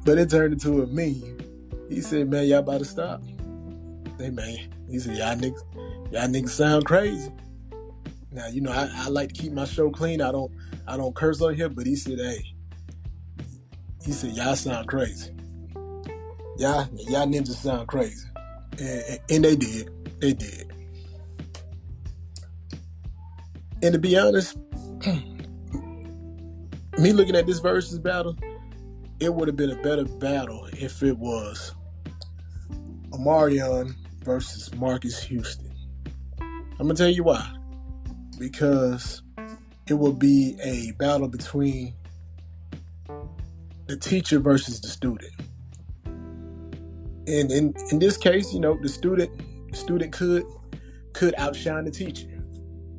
but 0.05 0.19
it 0.19 0.31
turned 0.31 0.55
into 0.55 0.83
a 0.83 0.87
meme. 0.87 1.39
He 1.89 2.01
said, 2.01 2.29
"Man, 2.29 2.47
y'all 2.47 2.59
about 2.59 2.79
to 2.79 2.85
stop." 2.85 3.23
Hey 4.19 4.31
man, 4.31 4.59
he 4.91 4.99
said, 4.99 5.17
"Y'all 5.17 5.37
niggas, 5.37 5.63
y'all 6.13 6.29
niggas 6.29 6.51
sound 6.51 6.85
crazy." 6.87 7.31
Now 8.33 8.47
you 8.47 8.63
know 8.63 8.73
I, 8.73 8.91
I 8.95 9.09
like 9.09 9.29
to 9.29 9.35
keep 9.35 9.53
my 9.53 9.67
show 9.67 9.91
clean. 9.91 10.23
I 10.23 10.33
don't 10.33 10.51
I 10.87 10.97
don't 10.97 11.15
curse 11.15 11.43
on 11.43 11.55
here, 11.55 11.69
but 11.69 11.87
he 11.87 11.95
said, 11.97 12.19
"Hey," 12.19 12.55
he 14.05 14.13
said, 14.13 14.31
"Y'all 14.31 14.57
sound 14.57 14.89
crazy. 14.89 15.33
Y'all 16.57 16.89
y'all 17.09 17.27
ninjas 17.27 17.57
sound 17.57 17.89
crazy," 17.89 18.27
and, 18.79 19.21
and 19.29 19.45
they 19.45 19.55
did. 19.55 19.91
They 20.21 20.33
did. 20.33 20.73
And 23.83 23.93
to 23.93 23.99
be 23.99 24.17
honest, 24.17 24.57
me 26.99 27.13
looking 27.13 27.37
at 27.37 27.47
this 27.47 27.59
versus 27.59 27.99
battle, 27.99 28.39
it 29.21 29.35
would 29.35 29.49
have 29.49 29.57
been 29.57 29.73
a 29.73 29.83
better 29.83 30.05
battle 30.05 30.69
if 30.73 31.03
it 31.03 31.19
was 31.19 31.75
Omarion 33.11 33.95
versus 34.25 34.73
Marques 34.75 35.23
Houston. 35.25 35.71
I'm 36.41 36.87
gonna 36.87 36.95
tell 36.95 37.11
you 37.11 37.25
why 37.25 37.53
because 38.43 39.23
it 39.87 39.95
will 39.95 40.13
be 40.13 40.57
a 40.65 40.91
battle 40.99 41.29
between 41.29 41.95
the 43.87 43.97
teacher 43.97 44.41
versus 44.41 44.81
the 44.81 44.89
student. 44.89 45.33
And 46.05 47.53
in, 47.53 47.73
in 47.93 48.01
this 48.01 48.17
case, 48.17 48.53
you 48.53 48.59
know, 48.59 48.77
the 48.83 48.89
student 48.89 49.31
student 49.77 50.13
could 50.13 50.45
could 51.13 51.37
outshine 51.39 51.85
the 51.85 51.93
teacher. 51.93 52.27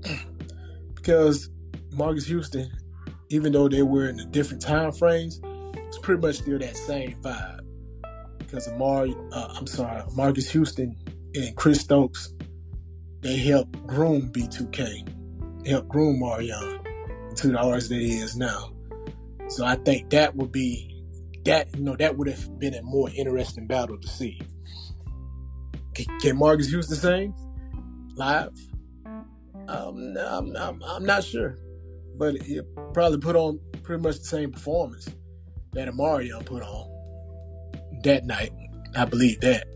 because 0.95 1.49
Marques 1.91 2.25
Houston, 2.27 2.71
even 3.27 3.51
though 3.51 3.67
they 3.67 3.83
were 3.83 4.07
in 4.07 4.15
the 4.15 4.25
different 4.25 4.61
time 4.61 4.93
frames, 4.93 5.41
it's 5.75 5.97
pretty 5.97 6.21
much 6.21 6.37
still 6.37 6.59
that 6.59 6.77
same 6.77 7.15
vibe. 7.21 7.59
Because 8.37 8.67
Amar, 8.67 9.07
uh, 9.33 9.53
I'm 9.57 9.67
sorry, 9.67 10.03
Marques 10.15 10.49
Houston 10.51 10.95
and 11.35 11.53
Chris 11.57 11.81
Stokes, 11.81 12.33
they 13.19 13.35
helped 13.35 13.85
groom 13.85 14.31
B2K 14.31 15.22
help 15.65 15.87
groom 15.87 16.21
Omarion 16.21 17.35
to 17.35 17.47
the 17.47 17.57
artist 17.57 17.89
that 17.89 17.99
he 17.99 18.17
is 18.17 18.35
now. 18.35 18.71
So 19.47 19.65
I 19.65 19.75
think 19.75 20.09
that 20.11 20.35
would 20.35 20.51
be 20.51 20.89
that 21.45 21.67
you 21.75 21.83
know 21.83 21.95
that 21.95 22.17
would 22.17 22.27
have 22.27 22.59
been 22.59 22.73
a 22.73 22.81
more 22.81 23.09
interesting 23.15 23.67
battle 23.67 23.97
to 23.97 24.07
see. 24.07 24.41
Can, 25.93 26.05
can 26.19 26.37
Marques 26.37 26.69
Houston 26.69 26.95
sing 26.95 27.33
live? 28.15 28.51
Um, 29.67 30.15
I'm, 30.17 30.55
I'm, 30.55 30.83
I'm 30.83 31.05
not 31.05 31.23
sure, 31.23 31.57
but 32.17 32.41
he 32.41 32.61
probably 32.93 33.19
put 33.19 33.35
on 33.35 33.59
pretty 33.83 34.01
much 34.01 34.19
the 34.19 34.25
same 34.25 34.51
performance 34.51 35.09
that 35.73 35.87
Omarion 35.87 36.45
put 36.45 36.63
on 36.63 36.89
that 38.03 38.25
night. 38.25 38.51
I 38.95 39.05
believe 39.05 39.39
that 39.41 39.67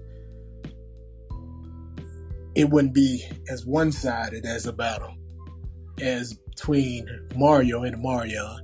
it 2.55 2.69
wouldn't 2.69 2.93
be 2.93 3.23
as 3.49 3.65
one-sided 3.65 4.45
as 4.45 4.65
a 4.65 4.73
battle 4.73 5.15
as 6.01 6.33
between 6.33 7.07
Mario 7.35 7.83
and 7.83 8.01
Mario. 8.01 8.57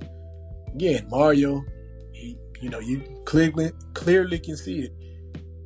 Again, 0.74 1.06
Mario, 1.08 1.64
he, 2.12 2.36
you 2.60 2.70
know, 2.70 2.80
you 2.80 3.02
clearly 3.24 3.70
clearly 3.94 4.38
can 4.38 4.56
see 4.56 4.80
it. 4.80 4.92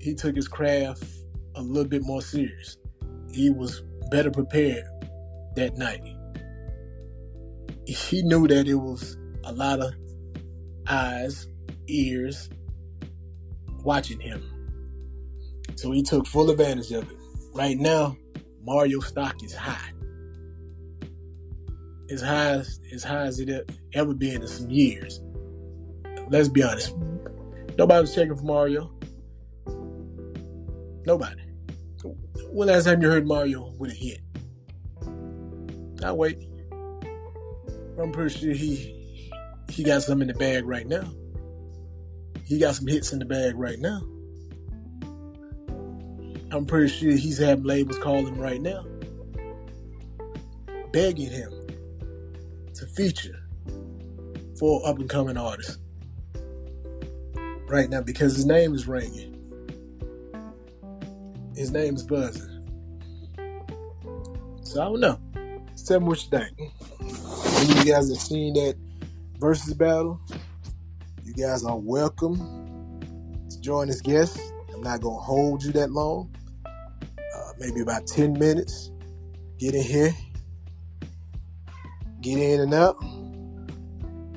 He 0.00 0.14
took 0.14 0.36
his 0.36 0.48
craft 0.48 1.04
a 1.54 1.62
little 1.62 1.88
bit 1.88 2.02
more 2.02 2.22
serious. 2.22 2.76
He 3.32 3.50
was 3.50 3.82
better 4.10 4.30
prepared 4.30 4.84
that 5.56 5.76
night. 5.76 6.02
He 7.86 8.22
knew 8.22 8.46
that 8.48 8.68
it 8.68 8.74
was 8.74 9.16
a 9.44 9.52
lot 9.52 9.80
of 9.80 9.94
eyes, 10.86 11.48
ears 11.88 12.50
watching 13.82 14.20
him. 14.20 14.42
So 15.76 15.90
he 15.92 16.02
took 16.02 16.26
full 16.26 16.50
advantage 16.50 16.92
of 16.92 17.10
it. 17.10 17.16
Right 17.54 17.78
now, 17.78 18.16
Mario 18.62 19.00
stock 19.00 19.42
is 19.42 19.54
high. 19.54 19.92
As 22.10 22.22
high 22.22 22.50
as, 22.50 22.80
as 22.92 23.04
high 23.04 23.26
as 23.26 23.38
it 23.38 23.70
ever 23.92 24.14
been 24.14 24.42
in 24.42 24.48
some 24.48 24.70
years. 24.70 25.20
Let's 26.30 26.48
be 26.48 26.62
honest. 26.62 26.94
Nobody 27.76 28.00
was 28.00 28.14
checking 28.14 28.36
for 28.36 28.44
Mario. 28.44 28.90
Nobody. 31.04 31.42
When 32.50 32.68
last 32.68 32.84
time 32.84 33.02
you 33.02 33.08
heard 33.08 33.26
Mario 33.26 33.72
with 33.78 33.92
a 33.92 33.94
hit? 33.94 34.20
I 36.02 36.12
wait. 36.12 36.38
I'm 38.00 38.12
pretty 38.12 38.38
sure 38.38 38.52
he 38.52 39.32
he 39.68 39.82
got 39.82 40.02
some 40.02 40.22
in 40.22 40.28
the 40.28 40.34
bag 40.34 40.64
right 40.64 40.86
now. 40.86 41.04
He 42.44 42.58
got 42.58 42.76
some 42.76 42.86
hits 42.86 43.12
in 43.12 43.18
the 43.18 43.24
bag 43.26 43.54
right 43.56 43.78
now. 43.78 44.00
I'm 46.50 46.64
pretty 46.64 46.88
sure 46.88 47.12
he's 47.12 47.38
having 47.38 47.64
labels 47.64 47.98
call 47.98 48.24
him 48.24 48.38
right 48.38 48.60
now, 48.60 48.86
begging 50.92 51.30
him 51.30 51.57
to 52.78 52.86
feature 52.86 53.40
for 54.58 54.86
up 54.88 54.98
and 54.98 55.08
coming 55.10 55.36
artists 55.36 55.78
right 57.66 57.90
now 57.90 58.00
because 58.00 58.36
his 58.36 58.46
name 58.46 58.74
is 58.74 58.86
ringing. 58.86 59.34
His 61.56 61.72
name 61.72 61.96
is 61.96 62.04
buzzing. 62.04 62.64
So 64.62 64.80
I 64.80 64.84
don't 64.84 65.00
know. 65.00 65.20
Tell 65.86 66.00
me 66.00 66.06
what 66.06 66.22
you 66.22 66.30
think. 66.30 66.56
Any 66.60 67.72
of 67.72 67.86
you 67.86 67.92
guys 67.92 68.08
have 68.10 68.18
seen 68.18 68.54
that 68.54 68.76
versus 69.38 69.74
battle, 69.74 70.20
you 71.24 71.34
guys 71.34 71.64
are 71.64 71.78
welcome 71.78 72.36
to 73.50 73.60
join 73.60 73.88
as 73.88 74.00
guests. 74.00 74.52
I'm 74.72 74.82
not 74.82 75.00
gonna 75.00 75.18
hold 75.18 75.64
you 75.64 75.72
that 75.72 75.90
long. 75.90 76.30
Uh, 76.64 77.52
maybe 77.58 77.80
about 77.80 78.06
10 78.06 78.38
minutes. 78.38 78.92
Get 79.58 79.74
in 79.74 79.82
here. 79.82 80.12
Get 82.20 82.38
in 82.38 82.60
and 82.60 82.74
out. 82.74 82.96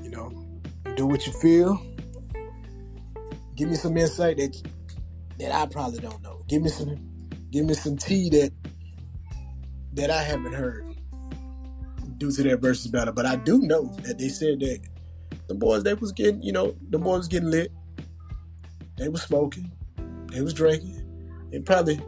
You 0.03 0.09
know, 0.09 0.31
do 0.95 1.07
what 1.07 1.25
you 1.25 1.33
feel. 1.33 1.81
Give 3.55 3.69
me 3.69 3.75
some 3.75 3.97
insight 3.97 4.37
that 4.37 4.61
that 5.39 5.51
I 5.51 5.65
probably 5.65 5.99
don't 5.99 6.21
know. 6.21 6.43
Give 6.47 6.61
me 6.61 6.69
some 6.69 6.95
give 7.51 7.65
me 7.65 7.73
some 7.73 7.97
tea 7.97 8.29
that 8.29 8.51
that 9.93 10.09
I 10.09 10.23
haven't 10.23 10.53
heard 10.53 10.95
due 12.17 12.31
to 12.31 12.43
their 12.43 12.57
versus 12.57 12.91
battle. 12.91 13.13
But 13.13 13.25
I 13.25 13.35
do 13.35 13.59
know 13.59 13.93
that 14.03 14.17
they 14.19 14.29
said 14.29 14.59
that 14.59 14.79
the 15.47 15.55
boys 15.55 15.83
they 15.83 15.95
was 15.95 16.11
getting, 16.11 16.41
you 16.41 16.51
know, 16.51 16.75
the 16.89 16.99
boys 16.99 17.19
was 17.19 17.27
getting 17.27 17.49
lit. 17.49 17.71
They 18.97 19.09
was 19.09 19.23
smoking. 19.23 19.71
They 20.27 20.41
was 20.41 20.53
drinking. 20.53 21.03
They 21.51 21.59
probably 21.59 21.99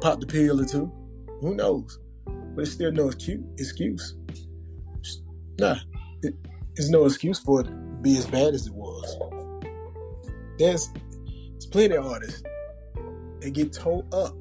popped 0.00 0.22
a 0.22 0.26
pill 0.26 0.60
or 0.60 0.64
two. 0.64 0.90
Who 1.40 1.54
knows? 1.54 1.98
But 2.54 2.62
it's 2.62 2.72
still 2.72 2.92
no 2.92 3.08
excuse. 3.08 4.14
Nah, 5.58 5.76
it, 6.22 6.34
it's 6.76 6.88
no 6.88 7.04
excuse 7.04 7.38
for 7.38 7.60
it 7.60 7.64
to 7.64 7.70
be 8.02 8.16
as 8.16 8.26
bad 8.26 8.54
as 8.54 8.66
it 8.66 8.74
was. 8.74 9.18
There's, 10.58 10.88
there's 11.52 11.66
plenty 11.66 11.96
of 11.96 12.06
artists 12.06 12.42
that 13.40 13.50
get 13.50 13.72
towed 13.72 14.12
up 14.14 14.34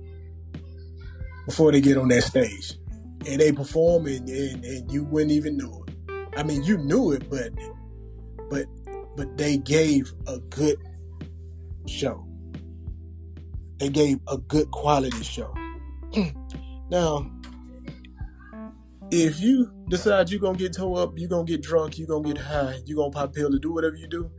before 1.46 1.72
they 1.72 1.82
get 1.82 1.98
on 1.98 2.10
that 2.10 2.24
stage 2.24 2.78
and 3.28 3.40
they 3.40 3.52
perform 3.52 4.06
and, 4.06 4.28
and, 4.30 4.64
and 4.64 4.92
you 4.92 5.04
wouldn't 5.06 5.32
even 5.32 5.58
know 5.58 5.86
it. 5.88 5.94
I 6.38 6.44
mean, 6.44 6.64
you 6.64 6.78
knew 6.78 7.12
it, 7.12 7.30
but 7.30 7.52
but 8.50 8.66
but 9.16 9.38
they 9.38 9.58
gave 9.58 10.14
a 10.28 10.40
good 10.40 10.78
show. 11.88 12.26
They 13.80 13.90
gave 13.90 14.20
a 14.28 14.38
good 14.38 14.70
quality 14.72 15.24
show. 15.24 15.54
Hmm. 16.14 16.30
now, 16.90 17.30
if 19.12 19.40
you 19.40 19.72
decide 19.90 20.30
you're 20.30 20.40
gonna 20.40 20.58
get 20.58 20.74
towed 20.74 20.98
up, 20.98 21.14
you're 21.18 21.30
gonna 21.30 21.46
get 21.46 21.62
drunk, 21.62 21.98
you're 21.98 22.08
gonna 22.08 22.28
get 22.34 22.38
high, 22.38 22.80
you're 22.86 22.98
gonna 22.98 23.12
pop 23.12 23.34
pill 23.34 23.50
to 23.50 23.60
do 23.60 23.74
whatever 23.74 23.96
you 23.96 24.08
do, 24.08 24.30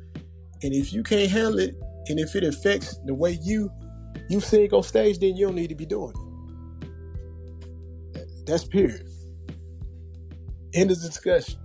and 0.63 0.75
if 0.75 0.93
you 0.93 1.03
can't 1.03 1.31
handle 1.31 1.59
it, 1.59 1.75
and 2.09 2.19
if 2.19 2.35
it 2.37 2.45
affects 2.45 2.99
the 3.05 3.15
way 3.15 3.39
you 3.43 3.71
you 4.29 4.41
sing 4.41 4.73
on 4.73 4.83
stage, 4.83 5.19
then 5.19 5.37
you 5.37 5.47
don't 5.47 5.55
need 5.55 5.69
to 5.69 5.75
be 5.75 5.87
doing 5.87 6.13
it. 8.15 8.47
That's 8.47 8.65
period. 8.65 9.07
End 10.75 10.91
of 10.91 11.01
discussion. 11.01 11.59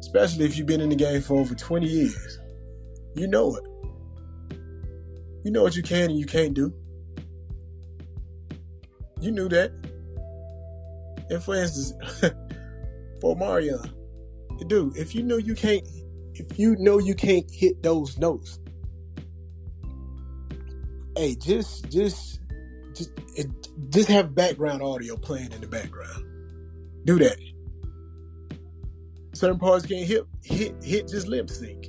Especially 0.00 0.44
if 0.44 0.56
you've 0.56 0.66
been 0.66 0.80
in 0.80 0.88
the 0.88 0.96
game 0.96 1.20
for 1.20 1.38
over 1.38 1.54
20 1.54 1.86
years. 1.86 2.38
You 3.14 3.26
know 3.28 3.56
it. 3.56 3.64
You 5.44 5.50
know 5.50 5.62
what 5.62 5.76
you 5.76 5.82
can 5.82 6.10
and 6.10 6.18
you 6.18 6.26
can't 6.26 6.54
do. 6.54 6.72
You 9.20 9.30
knew 9.30 9.48
that. 9.50 9.72
And 11.30 11.42
for 11.42 11.54
instance, 11.54 11.92
for 13.20 13.36
Mario, 13.36 13.82
dude, 14.66 14.96
if 14.96 15.14
you 15.14 15.22
know 15.22 15.36
you 15.36 15.54
can't, 15.54 15.86
if 16.34 16.58
you 16.58 16.76
know 16.76 16.98
you 16.98 17.14
can't 17.14 17.48
hit 17.50 17.82
those 17.82 18.18
notes, 18.18 18.58
hey, 21.16 21.36
just, 21.36 21.88
just, 21.90 22.40
just, 22.94 23.10
just 23.90 24.08
have 24.08 24.34
background 24.34 24.82
audio 24.82 25.16
playing 25.16 25.52
in 25.52 25.60
the 25.60 25.68
background. 25.68 26.24
Do 27.04 27.18
that. 27.18 27.38
Certain 29.32 29.58
parts 29.58 29.86
can't 29.86 30.06
hit 30.06 30.24
hit 30.42 30.74
hit 30.82 31.08
just 31.08 31.26
lip 31.26 31.48
sync. 31.48 31.88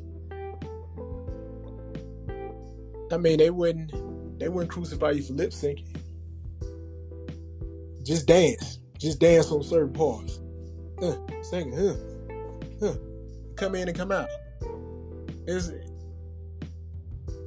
I 3.12 3.18
mean, 3.18 3.40
they 3.40 3.50
wouldn't 3.50 3.92
they 4.40 4.48
wouldn't 4.48 4.72
crucify 4.72 5.12
you 5.12 5.24
for 5.24 5.34
lip 5.34 5.52
syncing. 5.52 5.86
Just 8.04 8.26
dance. 8.28 8.81
Just 9.02 9.20
dance 9.20 9.52
on 9.52 9.64
certain 9.64 9.92
parts. 9.92 10.40
Uh, 11.02 11.16
sing 11.42 11.74
huh, 11.76 11.96
huh. 12.80 12.94
Come 13.56 13.74
in 13.74 13.88
and 13.88 13.98
come 13.98 14.12
out. 14.12 14.30
It's 15.48 15.72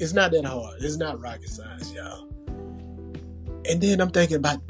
it's 0.01 0.13
not 0.13 0.33
that 0.33 0.45
hard. 0.45 0.83
It's 0.83 0.97
not 0.97 1.21
rocket 1.21 1.49
science, 1.49 1.93
y'all. 1.93 2.29
And 3.69 3.81
then 3.81 4.01
I'm 4.01 4.11
thinking 4.11 4.39
about 4.39 4.67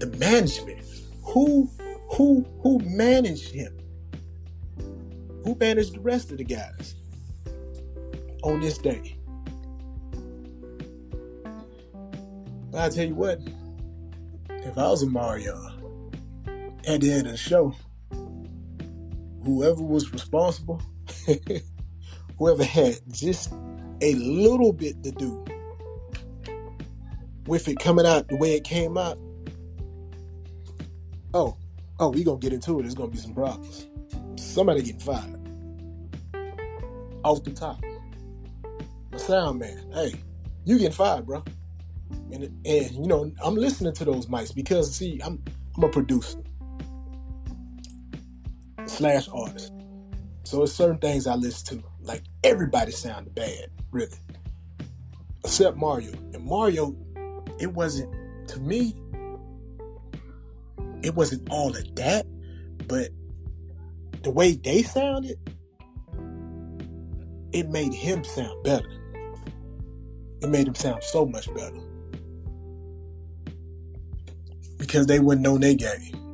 the 0.00 0.12
management. 0.18 0.84
Who 1.22 1.70
who 2.10 2.44
who 2.62 2.80
managed 2.80 3.52
him? 3.52 3.72
Who 5.44 5.54
managed 5.54 5.94
the 5.94 6.00
rest 6.00 6.32
of 6.32 6.38
the 6.38 6.44
guys 6.44 6.96
on 8.42 8.58
this 8.58 8.78
day? 8.78 9.16
But 12.72 12.80
I 12.80 12.88
tell 12.88 13.06
you 13.06 13.14
what, 13.14 13.38
if 14.50 14.76
I 14.76 14.88
was 14.88 15.04
a 15.04 15.06
Mario 15.06 15.75
at 16.86 17.00
the 17.00 17.10
end 17.10 17.26
of 17.26 17.32
the 17.32 17.36
show, 17.36 17.74
whoever 19.44 19.82
was 19.82 20.12
responsible, 20.12 20.80
whoever 22.38 22.64
had 22.64 22.94
just 23.10 23.52
a 24.00 24.14
little 24.14 24.72
bit 24.72 25.02
to 25.02 25.10
do 25.10 25.44
with 27.46 27.68
it 27.68 27.78
coming 27.78 28.06
out 28.06 28.28
the 28.28 28.36
way 28.36 28.54
it 28.54 28.64
came 28.64 28.96
out, 28.96 29.18
oh, 31.34 31.56
oh, 31.98 32.10
we 32.10 32.24
gonna 32.24 32.38
get 32.38 32.52
into 32.52 32.78
it. 32.78 32.82
There's 32.82 32.94
gonna 32.94 33.10
be 33.10 33.18
some 33.18 33.34
problems. 33.34 33.86
Somebody 34.36 34.82
getting 34.82 35.00
fired 35.00 35.40
off 37.24 37.42
the 37.42 37.50
top. 37.50 37.80
The 39.10 39.18
sound 39.18 39.58
man, 39.58 39.90
hey, 39.92 40.14
you 40.64 40.78
getting 40.78 40.92
fired, 40.92 41.26
bro. 41.26 41.42
And 42.32 42.44
and 42.64 42.90
you 42.92 43.06
know 43.06 43.32
I'm 43.42 43.56
listening 43.56 43.92
to 43.94 44.04
those 44.04 44.26
mics 44.26 44.54
because 44.54 44.94
see 44.94 45.20
I'm 45.24 45.42
I'm 45.76 45.84
a 45.84 45.88
producer 45.88 46.38
slash 48.96 49.28
artist, 49.32 49.72
so 50.44 50.62
it's 50.62 50.72
certain 50.72 50.98
things 50.98 51.26
I 51.26 51.34
listen 51.34 51.78
to. 51.78 51.84
Like 52.00 52.22
everybody 52.44 52.92
sounded 52.92 53.34
bad, 53.34 53.70
really, 53.90 54.16
except 55.44 55.76
Mario. 55.76 56.12
And 56.32 56.44
Mario 56.44 56.96
it 57.58 57.72
wasn't 57.72 58.12
to 58.48 58.60
me 58.60 58.94
it 61.02 61.14
wasn't 61.14 61.48
all 61.50 61.68
of 61.68 61.94
that, 61.94 62.26
but 62.88 63.10
the 64.22 64.30
way 64.30 64.54
they 64.54 64.82
sounded, 64.82 65.38
it 67.52 67.68
made 67.68 67.94
him 67.94 68.24
sound 68.24 68.64
better. 68.64 68.90
It 70.42 70.48
made 70.48 70.66
him 70.66 70.74
sound 70.74 71.04
so 71.04 71.24
much 71.24 71.52
better. 71.54 71.78
Because 74.78 75.06
they 75.06 75.20
wouldn't 75.20 75.42
know 75.42 75.58
their 75.58 75.74
game. 75.74 76.25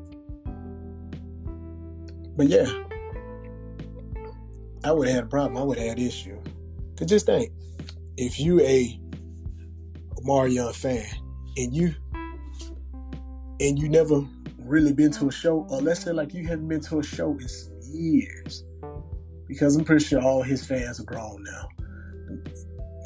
But 2.36 2.48
yeah, 2.48 2.70
I 4.84 4.92
would 4.92 5.08
have 5.08 5.14
had 5.16 5.24
a 5.24 5.28
problem. 5.28 5.56
I 5.56 5.62
would 5.62 5.78
have 5.78 5.88
had 5.88 5.98
issue. 5.98 6.38
Cause 6.96 7.08
just 7.08 7.26
think, 7.26 7.52
if 8.16 8.38
you 8.38 8.60
a 8.60 8.98
Omarion 10.16 10.74
fan 10.74 11.06
and 11.56 11.74
you 11.74 11.94
and 13.60 13.78
you 13.78 13.88
never 13.88 14.22
really 14.58 14.92
been 14.92 15.12
to 15.12 15.28
a 15.28 15.32
show, 15.32 15.66
or 15.70 15.80
let's 15.80 16.00
say 16.00 16.12
like 16.12 16.34
you 16.34 16.46
haven't 16.46 16.68
been 16.68 16.80
to 16.80 16.98
a 16.98 17.02
show 17.02 17.36
in 17.38 17.48
years, 17.92 18.64
because 19.46 19.76
I'm 19.76 19.84
pretty 19.84 20.04
sure 20.04 20.20
all 20.20 20.42
his 20.42 20.64
fans 20.64 21.00
are 21.00 21.04
grown 21.04 21.42
now. 21.44 21.68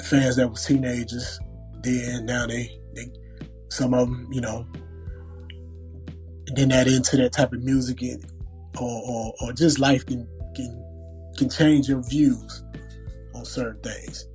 Fans 0.05 0.37
that 0.37 0.47
were 0.47 0.55
teenagers 0.55 1.39
then, 1.83 2.25
now 2.25 2.47
they 2.47 2.79
they 2.95 3.11
some 3.69 3.93
of 3.93 4.07
them, 4.07 4.27
you 4.31 4.41
know, 4.41 4.65
then 6.55 6.69
that 6.69 6.87
into 6.87 7.17
that 7.17 7.33
type 7.33 7.51
of 7.51 7.61
music 7.61 8.01
and, 8.01 8.25
or, 8.79 9.01
or 9.05 9.33
or 9.41 9.53
just 9.53 9.79
life 9.79 10.05
can 10.05 10.27
can 10.55 10.83
can 11.37 11.49
change 11.49 11.87
your 11.87 12.01
views 12.03 12.63
on 13.33 13.45
certain 13.45 13.81
things. 13.81 14.27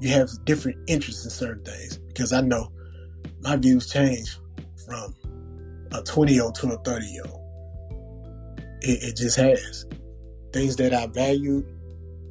You 0.00 0.10
have 0.10 0.30
different 0.44 0.78
interests 0.88 1.24
in 1.24 1.30
certain 1.30 1.64
things 1.64 1.98
because 1.98 2.32
I 2.32 2.40
know 2.40 2.70
my 3.40 3.56
views 3.56 3.90
change 3.90 4.38
from 4.86 5.14
a 5.92 6.02
20 6.02 6.34
year 6.34 6.44
old 6.44 6.54
to 6.56 6.72
a 6.72 6.78
30 6.78 7.06
year 7.06 7.22
old. 7.30 7.40
It, 8.82 9.02
it, 9.02 9.16
just 9.16 9.36
has. 9.36 9.86
Things 10.52 10.76
that 10.76 10.92
I 10.92 11.06
valued 11.06 11.66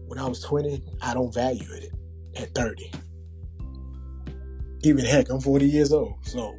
when 0.07 0.19
I 0.19 0.27
was 0.27 0.41
20, 0.41 0.81
I 1.01 1.13
don't 1.13 1.33
value 1.33 1.67
it 1.71 1.91
at 2.35 2.53
30. 2.53 2.91
Even 4.83 5.05
heck, 5.05 5.29
I'm 5.29 5.39
40 5.41 5.65
years 5.65 5.91
old. 5.91 6.13
So 6.21 6.55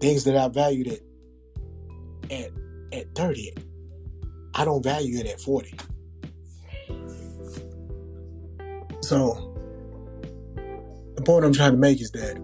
things 0.00 0.24
that 0.24 0.36
I 0.36 0.48
valued 0.48 0.88
at 0.88 1.00
at 2.30 2.50
at 2.92 3.14
30, 3.14 3.52
I 4.58 4.64
don't 4.64 4.82
value 4.82 5.18
it 5.18 5.26
at 5.26 5.38
40. 5.38 5.76
So 9.02 9.54
the 11.14 11.22
point 11.22 11.44
I'm 11.44 11.52
trying 11.52 11.72
to 11.72 11.76
make 11.76 12.00
is 12.00 12.10
that 12.12 12.36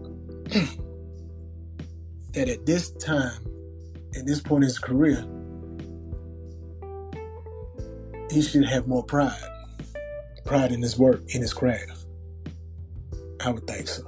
that 2.33 2.49
at 2.49 2.67
this 2.67 2.91
time, 2.93 3.43
at 4.15 4.27
this 4.27 4.41
point 4.43 4.63
in 4.63 4.69
his 4.69 4.79
career, 4.79 5.27
he 8.31 8.43
should 8.43 8.67
have 8.67 8.87
more 8.87 9.03
pride. 9.03 9.49
Pride 10.45 10.71
in 10.71 10.83
his 10.83 10.99
work, 10.99 11.23
in 11.29 11.41
his 11.41 11.55
craft. 11.55 12.05
I 13.41 13.51
would 13.51 13.67
think 13.67 13.89
so. 13.89 14.05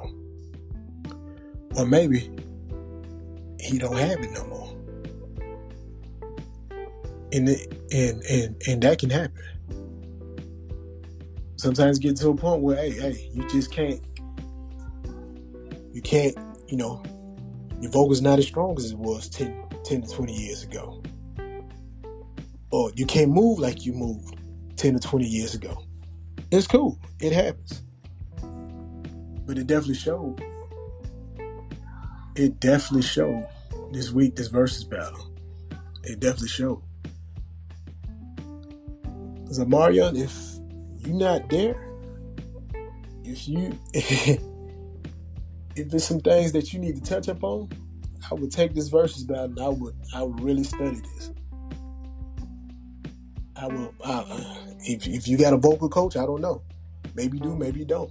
Or 1.76 1.86
maybe 1.86 2.30
he 3.60 3.78
don't 3.78 3.96
have 3.96 4.20
it 4.20 4.30
no 4.32 4.44
more. 4.46 4.53
And, 7.34 7.48
and 7.48 8.22
and 8.30 8.62
and 8.68 8.82
that 8.82 9.00
can 9.00 9.10
happen 9.10 9.42
sometimes 11.64 11.98
get 11.98 12.14
to 12.14 12.28
a 12.28 12.36
point 12.36 12.60
where, 12.60 12.76
hey, 12.76 12.90
hey, 12.90 13.30
you 13.32 13.48
just 13.48 13.72
can't, 13.72 13.98
you 15.92 16.02
can't, 16.02 16.36
you 16.68 16.76
know, 16.76 17.02
your 17.80 17.90
vocal's 17.90 18.20
not 18.20 18.38
as 18.38 18.46
strong 18.46 18.76
as 18.76 18.92
it 18.92 18.98
was 18.98 19.30
10, 19.30 19.64
10 19.82 20.02
to 20.02 20.08
20 20.14 20.32
years 20.34 20.62
ago. 20.62 21.02
Or 22.70 22.90
you 22.96 23.06
can't 23.06 23.30
move 23.30 23.58
like 23.58 23.86
you 23.86 23.94
moved 23.94 24.36
10 24.76 24.94
to 24.94 25.00
20 25.00 25.24
years 25.24 25.54
ago. 25.54 25.82
It's 26.50 26.66
cool. 26.66 26.98
It 27.20 27.32
happens. 27.32 27.82
But 29.46 29.56
it 29.56 29.66
definitely 29.66 29.94
showed. 29.94 30.44
It 32.36 32.60
definitely 32.60 33.02
showed 33.02 33.46
this 33.90 34.10
week, 34.10 34.36
this 34.36 34.48
versus 34.48 34.84
battle. 34.84 35.30
It 36.02 36.20
definitely 36.20 36.48
showed. 36.48 36.82
Because 39.54 39.68
Omarion, 39.68 40.18
if 40.18 41.06
you're 41.06 41.14
not 41.14 41.48
there, 41.48 41.76
if 43.22 43.46
you 43.46 43.78
if 43.94 44.40
there's 45.76 46.04
some 46.04 46.18
things 46.18 46.50
that 46.52 46.72
you 46.72 46.80
need 46.80 46.96
to 46.96 47.02
touch 47.02 47.28
up 47.28 47.44
on, 47.44 47.68
I 48.28 48.34
would 48.34 48.50
take 48.50 48.74
this 48.74 48.88
versus 48.88 49.22
battle 49.22 49.44
and 49.44 49.60
I 49.60 49.68
would 49.68 49.94
I 50.12 50.22
would 50.24 50.40
really 50.40 50.64
study 50.64 51.00
this. 51.14 51.30
I 53.54 53.68
will. 53.68 53.94
If 54.80 55.06
if 55.06 55.28
you 55.28 55.38
got 55.38 55.52
a 55.52 55.56
vocal 55.56 55.88
coach, 55.88 56.16
I 56.16 56.26
don't 56.26 56.40
know. 56.40 56.62
Maybe 57.14 57.38
you 57.38 57.44
do, 57.44 57.54
maybe 57.54 57.78
you 57.78 57.86
don't. 57.86 58.10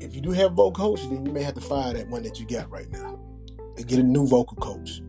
If 0.00 0.16
you 0.16 0.20
do 0.20 0.32
have 0.32 0.54
vocal 0.54 0.96
coach, 0.96 1.02
then 1.02 1.24
you 1.24 1.32
may 1.32 1.44
have 1.44 1.54
to 1.54 1.60
fire 1.60 1.92
that 1.92 2.08
one 2.08 2.24
that 2.24 2.40
you 2.40 2.46
got 2.48 2.68
right 2.70 2.90
now 2.90 3.20
and 3.76 3.86
get 3.86 4.00
a 4.00 4.02
new 4.02 4.26
vocal 4.26 4.56
coach. 4.56 5.00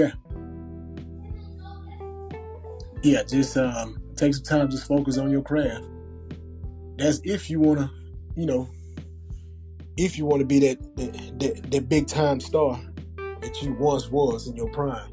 Yeah. 0.00 0.12
Yeah, 3.02 3.22
just 3.22 3.56
um, 3.58 4.00
take 4.16 4.34
some 4.34 4.44
time, 4.44 4.70
just 4.70 4.86
focus 4.86 5.18
on 5.18 5.30
your 5.30 5.42
craft. 5.42 5.84
That's 6.96 7.20
if 7.24 7.50
you 7.50 7.60
want 7.60 7.80
to, 7.80 7.90
you 8.34 8.46
know, 8.46 8.70
if 9.98 10.16
you 10.16 10.24
want 10.24 10.40
to 10.40 10.46
be 10.46 10.58
that, 10.60 10.96
that 10.96 11.70
that, 11.70 11.88
big 11.88 12.06
time 12.06 12.40
star 12.40 12.80
that 13.40 13.60
you 13.62 13.74
once 13.74 14.08
was 14.08 14.46
in 14.46 14.56
your 14.56 14.70
prime. 14.70 15.12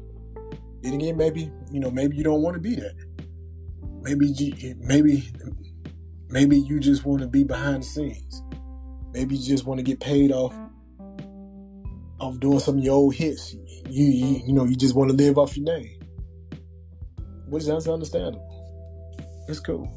Then 0.82 0.94
again, 0.94 1.16
maybe 1.16 1.50
you 1.70 1.80
know, 1.80 1.90
maybe 1.90 2.16
you 2.16 2.24
don't 2.24 2.42
want 2.42 2.54
to 2.54 2.60
be 2.60 2.74
that. 2.76 2.94
Maybe 4.02 4.76
maybe 4.78 5.30
maybe 6.30 6.58
you 6.58 6.80
just 6.80 7.04
want 7.04 7.20
to 7.20 7.26
be 7.26 7.44
behind 7.44 7.82
the 7.82 7.86
scenes. 7.86 8.42
Maybe 9.12 9.36
you 9.36 9.48
just 9.48 9.66
want 9.66 9.78
to 9.78 9.84
get 9.84 10.00
paid 10.00 10.32
off 10.32 10.54
off 12.20 12.38
doing 12.40 12.60
some 12.60 12.78
of 12.78 12.84
your 12.84 12.94
old 12.94 13.14
hits. 13.14 13.54
You 13.88 14.04
you, 14.04 14.42
you 14.46 14.52
know 14.52 14.64
you 14.64 14.76
just 14.76 14.94
want 14.94 15.10
to 15.10 15.16
live 15.16 15.38
off 15.38 15.56
your 15.56 15.64
name, 15.64 16.00
which 17.46 17.64
is 17.64 17.88
understandable. 17.88 18.44
It's 19.48 19.60
cool. 19.60 19.92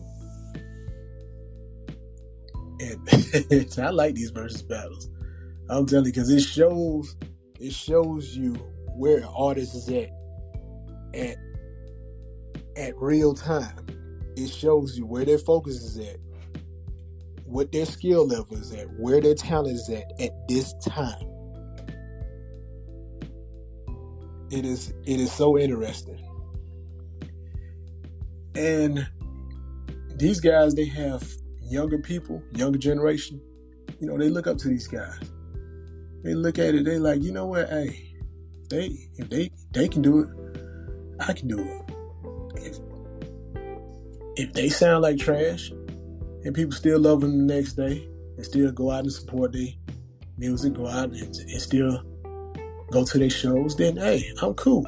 And 2.80 3.78
I 3.80 3.90
like 3.90 4.16
these 4.16 4.32
versus 4.32 4.62
battles. 4.62 5.10
I'm 5.70 5.86
telling 5.86 6.06
you 6.06 6.12
because 6.12 6.30
it 6.30 6.42
shows 6.42 7.16
it 7.60 7.74
shows 7.74 8.36
you 8.36 8.54
where 8.96 9.18
an 9.18 9.30
artist 9.36 9.76
is 9.76 9.90
at 9.90 10.10
at 11.14 11.38
at 12.78 12.98
real 12.98 13.34
time. 13.34 13.86
It 14.36 14.50
shows 14.50 14.98
you 14.98 15.06
where 15.06 15.26
their 15.26 15.38
focus 15.38 15.76
is 15.76 16.00
at, 16.00 16.18
what 17.46 17.72
their 17.72 17.86
skill 17.86 18.26
level 18.26 18.56
is 18.58 18.74
at, 18.74 18.88
where 18.98 19.22
their 19.22 19.36
talent 19.36 19.76
is 19.76 19.90
at 19.90 20.12
at 20.20 20.32
this 20.48 20.74
time. 20.86 21.28
It 24.52 24.66
is 24.66 24.94
it 25.06 25.20
is 25.20 25.32
so 25.32 25.58
interesting. 25.58 26.20
And 28.56 29.08
these 30.18 30.40
guys, 30.40 30.76
they 30.76 30.86
have 30.86 31.28
younger 31.62 31.98
people, 31.98 32.44
younger 32.54 32.78
generation. 32.78 33.42
You 34.00 34.08
know, 34.08 34.18
they 34.18 34.30
look 34.30 34.48
up 34.48 34.58
to 34.58 34.68
these 34.68 34.88
guys. 34.88 35.20
They 36.24 36.34
look 36.34 36.60
at 36.60 36.76
it. 36.76 36.86
They 36.86 37.00
like, 37.00 37.22
you 37.24 37.32
know 37.32 37.46
what? 37.46 37.70
Hey, 37.70 38.16
they 38.70 39.10
if 39.16 39.30
they 39.30 39.52
they 39.72 39.88
can 39.88 40.02
do 40.02 40.20
it, 40.20 40.30
I 41.20 41.34
can 41.34 41.48
do 41.48 41.60
it. 41.60 41.82
If 42.58 42.80
if 44.36 44.54
they 44.54 44.70
sound 44.70 45.04
like 45.04 45.18
trash, 45.18 45.72
and 46.44 46.54
people 46.54 46.74
still 46.74 47.00
love 47.00 47.22
them 47.22 47.48
the 47.48 47.54
next 47.54 47.74
day, 47.74 48.08
and 48.36 48.46
still 48.46 48.72
go 48.72 48.92
out 48.92 49.04
and 49.04 49.14
support 49.14 49.54
their 49.54 49.68
music, 50.38 50.74
go 50.74 50.88
out 50.88 51.12
and, 51.12 51.36
and 51.36 51.62
still 51.62 52.04
go 52.92 53.06
to 53.06 53.18
their 53.18 53.30
shows, 53.30 53.76
then 53.76 53.98
hey, 53.98 54.32
I'm 54.42 54.54
cool. 54.54 54.86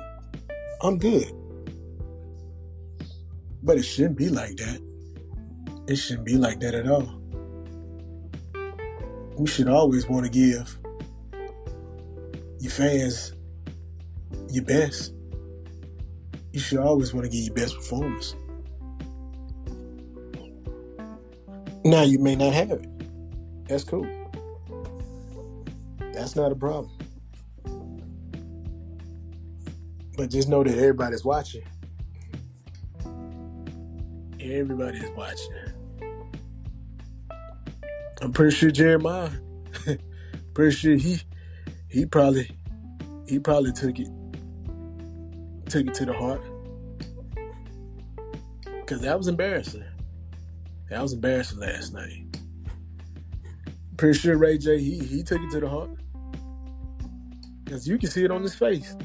I'm 0.82 0.98
good. 0.98 1.32
But 3.64 3.78
it 3.78 3.84
shouldn't 3.84 4.18
be 4.18 4.30
like 4.30 4.58
that. 4.58 4.82
It 5.88 5.96
shouldn't 5.96 6.26
be 6.26 6.38
like 6.38 6.60
that 6.60 6.76
at 6.76 6.88
all. 6.88 7.20
We 9.38 9.48
should 9.48 9.70
always 9.70 10.08
want 10.08 10.26
to 10.26 10.32
give 10.32 10.78
your 12.60 12.72
fans 12.72 13.34
your 14.50 14.64
best. 14.64 15.14
You 16.52 16.60
should 16.60 16.80
always 16.80 17.14
want 17.14 17.26
to 17.26 17.32
give 17.32 17.46
your 17.46 17.56
best 17.56 17.76
performance. 17.76 18.36
Now 21.84 22.04
you 22.04 22.20
may 22.20 22.36
not 22.36 22.54
have 22.54 22.72
it. 22.72 23.68
That's 23.68 23.84
cool. 23.84 24.08
That's 26.14 26.36
not 26.36 26.52
a 26.52 26.56
problem. 26.56 26.92
But 30.16 30.30
just 30.30 30.48
know 30.48 30.64
that 30.64 30.78
everybody's 30.78 31.26
watching. 31.26 31.64
Everybody 34.40 35.00
is 35.00 35.10
watching. 35.12 35.54
I'm 38.22 38.32
pretty 38.32 38.56
sure 38.56 38.72
Jeremiah 38.72 39.30
Pretty 40.54 40.76
sure 40.76 40.96
he 40.96 41.20
he 41.90 42.06
probably 42.06 42.50
he 43.28 43.40
probably 43.40 43.72
took 43.72 43.98
it 44.00 44.10
took 45.68 45.88
it 45.88 45.94
to 45.96 46.06
the 46.06 46.14
heart. 46.14 46.42
Cause 48.86 49.02
that 49.02 49.18
was 49.18 49.28
embarrassing. 49.28 49.84
That 50.90 51.02
was 51.02 51.14
embarrassing 51.14 51.60
last 51.60 51.94
night. 51.94 52.38
Pretty 53.98 54.20
sure 54.20 54.38
Ray 54.38 54.58
J 54.58 54.80
he 54.80 55.00
he 55.00 55.24
took 55.24 55.42
it 55.42 55.52
to 55.52 55.60
the 55.60 55.70
heart. 55.70 55.90
Cause 57.66 57.88
you 57.88 57.98
can 57.98 58.10
see 58.10 58.24
it 58.24 58.32
on 58.32 58.44
his 58.44 58.54
face. 58.54 58.96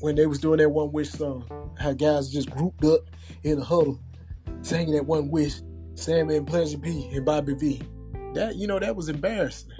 When 0.00 0.14
they 0.16 0.26
was 0.26 0.38
doing 0.38 0.58
that 0.58 0.70
one 0.70 0.92
wish 0.92 1.10
song. 1.10 1.44
How 1.78 1.92
guys 1.92 2.30
just 2.30 2.50
grouped 2.50 2.84
up 2.84 3.00
in 3.42 3.58
a 3.58 3.64
huddle, 3.64 4.00
singing 4.62 4.94
that 4.94 5.06
one 5.06 5.30
wish, 5.30 5.60
Sam 5.94 6.30
and 6.30 6.46
Pleasure 6.46 6.78
P 6.78 7.08
and 7.12 7.24
Bobby 7.24 7.54
V. 7.54 7.82
That 8.34 8.56
you 8.56 8.66
know, 8.66 8.78
that 8.78 8.96
was 8.96 9.08
embarrassing. 9.08 9.72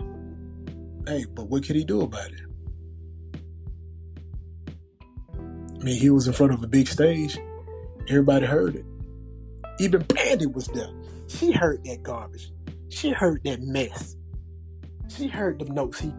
Hey, 1.07 1.25
but 1.35 1.49
what 1.49 1.65
could 1.67 1.77
he 1.77 1.85
do 1.85 2.03
about 2.03 2.31
it? 2.31 2.41
I 5.81 5.83
mean, 5.83 5.99
he 5.99 6.11
was 6.11 6.27
in 6.27 6.35
front 6.35 6.53
of 6.53 6.63
a 6.63 6.67
big 6.67 6.89
stage. 6.89 7.39
Everybody 8.09 8.45
heard 8.45 8.77
it. 8.77 8.85
Even 9.79 10.03
Brandy 10.03 10.47
was 10.47 10.67
there. 10.69 10.91
She 11.29 11.53
heard 11.53 11.83
that 11.85 12.03
garbage. 12.03 12.53
She 12.91 13.11
heard 13.11 13.43
that 13.45 13.63
mess. 13.63 14.17
She 15.09 15.27
heard 15.27 15.59
the 15.59 15.73
notes 15.73 16.01
he 16.01 16.13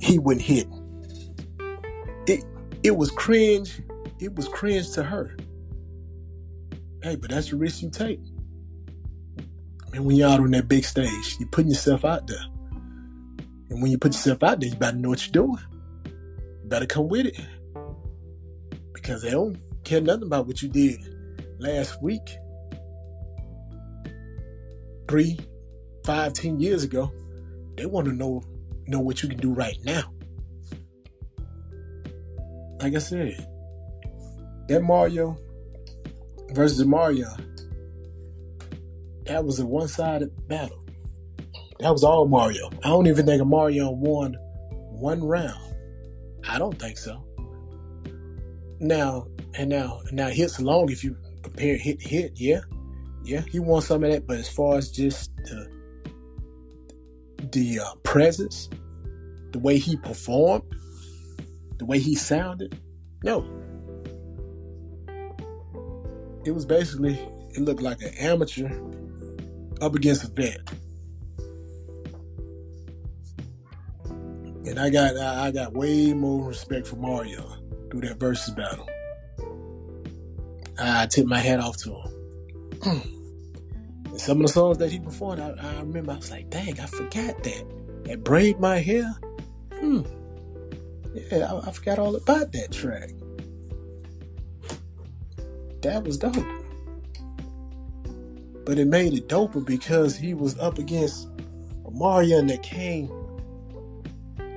he 0.00 0.18
wouldn't 0.18 0.44
hit. 0.44 0.68
It 2.88 2.96
was 2.96 3.10
cringe. 3.10 3.82
It 4.18 4.34
was 4.34 4.48
cringe 4.48 4.92
to 4.92 5.02
her. 5.02 5.36
Hey, 7.02 7.16
but 7.16 7.28
that's 7.28 7.50
the 7.50 7.56
risk 7.56 7.82
you 7.82 7.90
take. 7.90 8.18
And 9.92 10.06
when 10.06 10.16
you're 10.16 10.30
out 10.30 10.40
on 10.40 10.52
that 10.52 10.68
big 10.68 10.86
stage, 10.86 11.36
you're 11.38 11.50
putting 11.50 11.70
yourself 11.70 12.06
out 12.06 12.26
there. 12.26 12.42
And 13.68 13.82
when 13.82 13.90
you 13.90 13.98
put 13.98 14.14
yourself 14.14 14.42
out 14.42 14.60
there, 14.60 14.70
you 14.70 14.74
better 14.74 14.96
know 14.96 15.10
what 15.10 15.26
you're 15.26 15.32
doing. 15.32 15.58
You 16.06 16.68
better 16.70 16.86
come 16.86 17.08
with 17.08 17.26
it. 17.26 17.38
Because 18.94 19.20
they 19.20 19.32
don't 19.32 19.58
care 19.84 20.00
nothing 20.00 20.22
about 20.22 20.46
what 20.46 20.62
you 20.62 20.70
did 20.70 20.98
last 21.58 22.02
week, 22.02 22.38
three, 25.08 25.38
five, 26.06 26.32
ten 26.32 26.58
years 26.58 26.84
ago. 26.84 27.12
They 27.76 27.84
want 27.84 28.06
to 28.06 28.14
know 28.14 28.42
know 28.86 29.00
what 29.00 29.22
you 29.22 29.28
can 29.28 29.36
do 29.36 29.52
right 29.52 29.76
now. 29.84 30.10
Like 32.80 32.94
I 32.94 32.98
said, 32.98 33.46
that 34.68 34.82
Mario 34.82 35.36
versus 36.52 36.84
Mario, 36.86 37.28
that 39.24 39.44
was 39.44 39.58
a 39.58 39.66
one-sided 39.66 40.30
battle. 40.48 40.84
That 41.80 41.90
was 41.92 42.02
all 42.02 42.26
Mario. 42.26 42.70
I 42.84 42.88
don't 42.88 43.06
even 43.06 43.26
think 43.26 43.42
Omarion 43.42 43.96
won 43.98 44.36
one 45.00 45.22
round. 45.22 45.74
I 46.48 46.58
don't 46.58 46.78
think 46.78 46.98
so. 46.98 47.24
Now 48.80 49.26
and 49.54 49.70
now 49.70 50.00
now 50.12 50.28
hits 50.28 50.60
long 50.60 50.90
if 50.90 51.04
you 51.04 51.16
compare 51.42 51.76
hit 51.76 52.00
hit, 52.00 52.32
yeah. 52.36 52.60
Yeah, 53.24 53.42
he 53.50 53.58
won 53.58 53.82
some 53.82 54.04
of 54.04 54.10
that, 54.10 54.26
but 54.26 54.38
as 54.38 54.48
far 54.48 54.78
as 54.78 54.90
just 54.90 55.34
the 55.44 55.68
the 57.52 57.80
uh, 57.80 57.94
presence, 58.02 58.68
the 59.52 59.58
way 59.58 59.78
he 59.78 59.96
performed, 59.96 60.64
the 61.78 61.86
way 61.86 61.98
he 61.98 62.14
sounded, 62.14 62.80
no. 63.22 63.46
It 66.44 66.52
was 66.52 66.64
basically 66.64 67.18
it 67.50 67.60
looked 67.60 67.82
like 67.82 68.00
an 68.02 68.14
amateur 68.14 68.70
up 69.80 69.94
against 69.94 70.24
a 70.24 70.28
vet. 70.28 70.60
And 74.66 74.78
I 74.78 74.90
got 74.90 75.16
I 75.16 75.50
got 75.50 75.72
way 75.72 76.12
more 76.12 76.48
respect 76.48 76.86
for 76.86 76.96
Mario 76.96 77.42
through 77.90 78.02
that 78.02 78.18
versus 78.18 78.54
battle. 78.54 78.88
I 80.78 81.06
tip 81.06 81.26
my 81.26 81.38
hat 81.38 81.58
off 81.58 81.76
to 81.78 81.94
him. 81.94 83.02
and 84.04 84.20
some 84.20 84.40
of 84.40 84.46
the 84.46 84.52
songs 84.52 84.78
that 84.78 84.92
he 84.92 85.00
performed, 85.00 85.40
I, 85.40 85.50
I, 85.50 85.80
remember 85.80 86.12
I 86.12 86.16
was 86.16 86.30
like, 86.30 86.50
dang, 86.50 86.78
I 86.78 86.86
forgot 86.86 87.42
that. 87.42 87.64
That 88.04 88.22
braid 88.22 88.60
my 88.60 88.78
hair. 88.78 89.12
Hmm. 89.74 90.02
Yeah, 91.14 91.52
I, 91.52 91.68
I 91.68 91.72
forgot 91.72 91.98
all 91.98 92.16
about 92.16 92.52
that 92.52 92.72
track. 92.72 93.10
That 95.82 96.04
was 96.04 96.18
dope. 96.18 96.34
But 98.64 98.78
it 98.78 98.86
made 98.86 99.14
it 99.14 99.28
doper 99.28 99.64
because 99.64 100.16
he 100.16 100.34
was 100.34 100.58
up 100.58 100.78
against 100.78 101.28
Omarion 101.84 102.40
and 102.40 102.50
that 102.50 102.62
came 102.62 103.10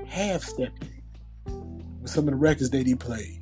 half 0.05 0.43
stepping 0.43 0.89
with 2.01 2.11
some 2.11 2.27
of 2.27 2.31
the 2.31 2.35
records 2.35 2.71
that 2.71 2.85
he 2.85 2.95
played. 2.95 3.39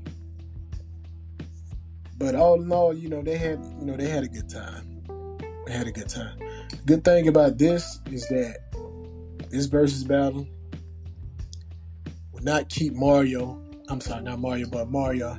But 2.17 2.35
all 2.35 2.61
in 2.61 2.71
all, 2.71 2.93
you 2.93 3.09
know, 3.09 3.21
they 3.21 3.37
had 3.37 3.63
you 3.79 3.85
know, 3.85 3.95
they 3.95 4.07
had 4.07 4.23
a 4.23 4.27
good 4.27 4.49
time. 4.49 5.01
They 5.65 5.73
had 5.73 5.87
a 5.87 5.91
good 5.91 6.09
time. 6.09 6.37
Good 6.85 7.03
thing 7.03 7.27
about 7.27 7.57
this 7.57 7.99
is 8.11 8.27
that 8.27 8.57
this 9.49 9.65
versus 9.65 10.03
battle 10.03 10.47
not 12.41 12.69
keep 12.69 12.93
Mario. 12.93 13.61
I'm 13.89 14.01
sorry, 14.01 14.23
not 14.23 14.39
Mario, 14.39 14.67
but 14.69 14.89
Mario. 14.89 15.37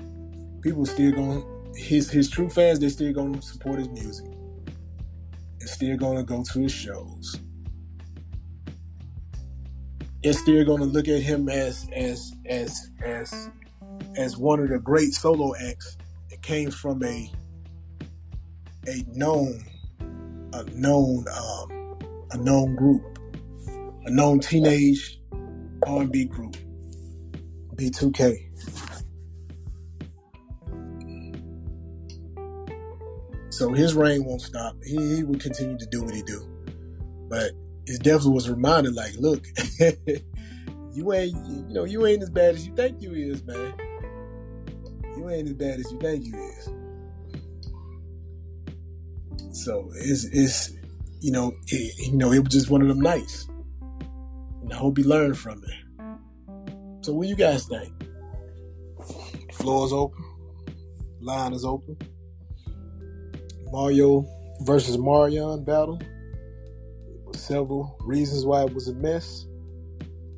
People 0.63 0.85
still 0.87 1.13
going 1.13 1.45
his 1.75 2.11
his 2.11 2.29
true 2.29 2.49
fans. 2.51 2.81
They're 2.81 2.91
still 2.91 3.13
going 3.13 3.35
to 3.35 3.43
support 3.43 3.79
his 3.79 3.89
music. 3.89 4.27
They're 5.59 5.69
still 5.69 5.97
going 5.97 6.17
to 6.19 6.25
go 6.25 6.43
to 6.43 6.61
his 6.61 6.73
shows 6.73 7.41
is 10.23 10.39
still 10.39 10.65
going 10.65 10.81
to 10.81 10.87
look 10.87 11.09
at 11.09 11.23
him 11.23 11.49
as 11.49 11.89
as 11.95 12.35
as 12.47 12.91
as 13.03 13.51
as 14.17 14.37
one 14.37 14.61
of 14.61 14.69
the 14.69 14.79
great 14.79 15.15
solo 15.15 15.55
acts 15.57 15.97
that 16.29 16.43
came 16.43 16.71
from 16.71 17.03
a 17.05 17.33
a 18.87 19.05
known 19.13 19.65
a 20.53 20.65
known 20.75 21.25
um, 21.33 21.99
a 22.33 22.37
known 22.37 22.77
group, 22.77 23.19
a 24.05 24.11
known 24.11 24.41
teenage 24.41 25.21
R&B 25.87 26.27
group, 26.27 26.57
B2K. 27.81 28.47
So 33.51 33.73
his 33.73 33.95
reign 33.95 34.25
won't 34.25 34.43
stop. 34.43 34.77
He, 34.85 35.17
he 35.17 35.23
will 35.23 35.39
continue 35.39 35.79
to 35.79 35.87
do 35.87 36.03
what 36.03 36.15
he 36.15 36.23
do, 36.23 36.47
but 37.29 37.53
it 37.87 38.03
definitely 38.03 38.35
was 38.35 38.51
reminded, 38.51 38.95
like, 38.95 39.15
look, 39.19 39.45
you 40.93 41.13
ain't, 41.13 41.35
you 41.47 41.67
know, 41.69 41.85
you 41.85 42.07
ain't 42.07 42.23
as 42.23 42.31
bad 42.31 42.55
as 42.55 42.67
you 42.67 42.75
think 42.75 43.01
you 43.03 43.15
is, 43.15 43.43
man. 43.45 43.75
You 45.17 45.31
ain't 45.31 45.49
as 45.49 45.55
bad 45.55 45.81
as 45.81 45.91
you 45.91 45.99
think 45.99 46.27
you 46.27 46.35
is. 46.37 46.71
So 49.53 49.91
it's, 49.95 50.25
it's, 50.25 50.73
you 51.21 51.33
know, 51.33 51.53
it, 51.67 51.99
you 51.99 52.17
know, 52.17 52.33
it 52.33 52.41
was 52.41 52.53
just 52.53 52.71
one 52.71 52.83
of 52.83 52.89
them 52.89 53.01
nights, 53.01 53.49
and 54.63 54.73
I 54.73 54.77
hope 54.77 54.99
he 54.99 55.05
learned 55.05 55.39
from 55.39 55.63
it. 55.65 55.90
So, 57.03 57.13
what 57.13 57.29
you 57.29 57.37
guys 57.37 57.67
think? 57.67 57.93
Floor's 59.53 59.93
open, 59.93 60.25
line 61.21 61.53
is 61.53 61.65
open. 61.65 61.97
Mario 63.73 64.27
versus 64.63 64.97
Omarion 64.97 65.65
battle 65.65 66.01
several 67.35 67.97
reasons 68.01 68.45
why 68.45 68.65
it 68.65 68.75
was 68.75 68.89
a 68.89 68.95
mess. 68.95 69.47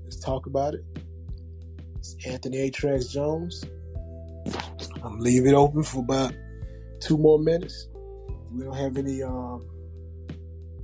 Let's 0.05 0.21
talk 0.21 0.47
about 0.47 0.75
it. 0.75 0.85
It's 1.97 2.17
Anthony 2.27 2.59
A. 2.59 2.71
Trax 2.71 3.11
Jones. 3.11 3.65
I'm 5.03 5.19
leave 5.19 5.47
it 5.47 5.55
open 5.55 5.83
for 5.83 6.01
about 6.01 6.33
two 7.01 7.17
more 7.17 7.39
minutes. 7.39 7.89
We 8.53 8.65
don't 8.65 8.77
have 8.77 8.97
any 8.99 9.23
um, 9.23 9.67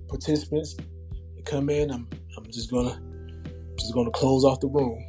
participants 0.08 0.76
come 1.48 1.70
in, 1.70 1.90
I'm 1.90 2.06
I'm 2.36 2.44
just 2.50 2.70
gonna 2.70 3.00
just 3.78 3.94
gonna 3.94 4.10
close 4.10 4.44
off 4.44 4.60
the 4.60 4.68
room. 4.68 5.02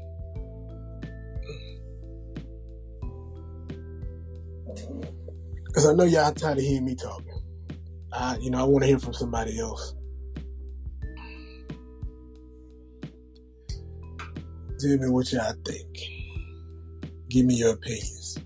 Cause 5.79 5.87
I 5.87 5.93
know 5.93 6.03
y'all 6.03 6.33
tired 6.33 6.57
of 6.57 6.63
hearing 6.65 6.83
me 6.83 6.93
talking. 6.93 7.41
I, 8.11 8.35
you 8.41 8.51
know, 8.51 8.59
I 8.59 8.63
want 8.63 8.83
to 8.83 8.87
hear 8.87 8.99
from 8.99 9.13
somebody 9.13 9.57
else. 9.57 9.93
Tell 14.77 14.97
me 14.97 15.07
what 15.07 15.31
y'all 15.31 15.53
think. 15.65 15.97
Give 17.29 17.45
me 17.45 17.55
your 17.55 17.75
opinions. 17.75 18.39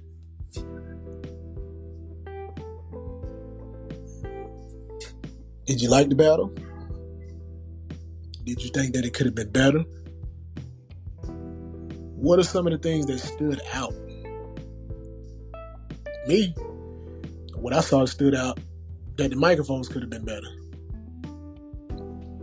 Did 5.66 5.82
you 5.82 5.90
like 5.90 6.10
the 6.10 6.16
battle? 6.16 6.54
Did 8.44 8.62
you 8.62 8.70
think 8.70 8.94
that 8.94 9.06
it 9.06 9.16
could 9.16 9.26
have 9.26 9.34
been 9.34 9.52
better? 9.52 9.84
What 12.16 12.38
are 12.38 12.44
some 12.44 12.68
of 12.68 12.74
the 12.74 12.78
things 12.78 13.08
that 13.08 13.18
stood 13.18 13.60
out? 13.74 13.96
Me, 16.28 16.54
what 17.64 17.74
I 17.74 17.80
saw 17.80 18.04
stood 18.04 18.36
out 18.36 18.60
that 19.16 19.30
the 19.30 19.38
microphones 19.38 19.88
could 19.88 20.02
have 20.02 20.10
been 20.10 20.26
better. 20.26 20.50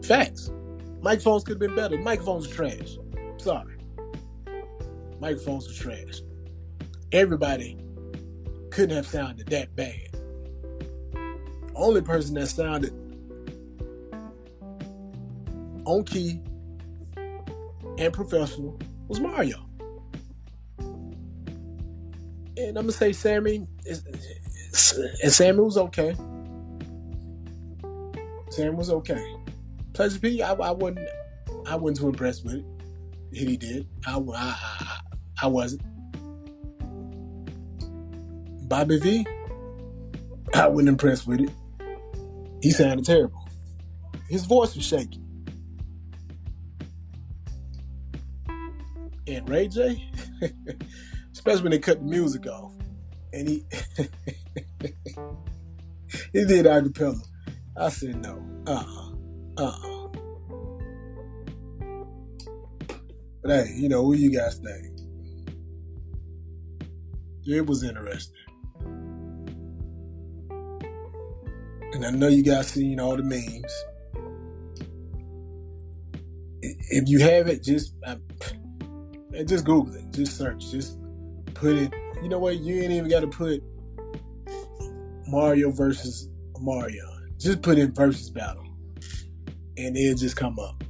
Facts. 0.02 0.50
Microphones 1.02 1.44
could 1.44 1.52
have 1.52 1.60
been 1.60 1.76
better. 1.76 1.98
Microphones 1.98 2.50
are 2.50 2.54
trash. 2.54 2.96
Sorry. 3.36 3.76
Microphones 5.20 5.68
are 5.68 5.74
trash. 5.74 6.22
Everybody 7.12 7.76
couldn't 8.70 8.96
have 8.96 9.06
sounded 9.06 9.46
that 9.48 9.76
bad. 9.76 10.08
Only 11.74 12.00
person 12.00 12.34
that 12.36 12.46
sounded 12.46 12.94
on 15.84 16.02
key 16.04 16.40
and 17.98 18.10
professional 18.10 18.78
was 19.06 19.20
Mario. 19.20 19.66
And 20.78 22.78
I'm 22.78 22.84
gonna 22.84 22.92
say 22.92 23.12
Sammy, 23.12 23.66
and 24.72 25.58
was 25.58 25.76
okay. 25.76 26.14
Sam 28.50 28.76
was 28.76 28.90
okay. 28.90 29.24
Pleasure 29.92 30.18
P, 30.18 30.42
I, 30.42 30.52
I 30.52 30.70
wasn't, 30.70 31.08
I 31.66 31.76
wasn't 31.76 31.98
too 31.98 32.08
impressed 32.08 32.44
with 32.44 32.54
it. 32.54 32.64
He 33.32 33.56
did. 33.56 33.86
I, 34.06 34.18
I, 34.18 34.34
I, 34.36 35.00
I 35.42 35.46
wasn't. 35.46 35.82
Bobby 38.68 38.98
V, 38.98 39.26
I 40.54 40.68
wasn't 40.68 40.90
impressed 40.90 41.26
with 41.26 41.40
it. 41.40 41.50
He 42.62 42.70
sounded 42.70 43.04
terrible. 43.04 43.48
His 44.28 44.44
voice 44.44 44.76
was 44.76 44.84
shaky. 44.84 45.20
And 49.26 49.48
Ray 49.48 49.68
J, 49.68 50.10
especially 51.32 51.62
when 51.62 51.72
they 51.72 51.78
cut 51.78 51.98
the 51.98 52.06
music 52.06 52.46
off, 52.46 52.72
and 53.32 53.48
he 53.48 53.64
he 56.32 56.44
did 56.44 56.66
acapella. 56.66 57.20
I 57.76 57.88
said 57.88 58.20
no. 58.22 58.42
Uh 58.66 58.84
uh-uh. 59.58 59.66
uh. 59.66 60.08
But 63.42 63.50
hey, 63.50 63.72
you 63.76 63.88
know, 63.88 64.02
what 64.02 64.18
you 64.18 64.30
guys 64.30 64.58
think? 64.58 64.86
It 67.46 67.66
was 67.66 67.82
interesting. 67.82 68.36
And 71.92 72.06
I 72.06 72.10
know 72.10 72.28
you 72.28 72.42
guys 72.42 72.68
seen 72.68 73.00
all 73.00 73.16
the 73.16 73.22
memes. 73.22 73.84
If 76.62 77.08
you 77.08 77.18
have 77.20 77.48
it, 77.48 77.62
just 77.62 77.94
uh, 78.06 78.16
just 79.44 79.64
Google 79.64 79.94
it. 79.94 80.10
Just 80.12 80.36
search. 80.36 80.70
Just 80.70 80.98
put 81.54 81.76
it. 81.76 81.92
You 82.22 82.28
know 82.28 82.38
what? 82.38 82.58
You 82.58 82.82
ain't 82.82 82.92
even 82.92 83.08
got 83.08 83.20
to 83.20 83.26
put 83.26 83.62
Mario 85.30 85.70
versus 85.70 86.28
Mario. 86.58 87.04
Just 87.38 87.62
put 87.62 87.78
in 87.78 87.92
Verzuz 87.92 88.32
battle, 88.32 88.66
and 89.76 89.96
it'll 89.96 90.18
just 90.18 90.36
come 90.36 90.58
up. 90.58 90.82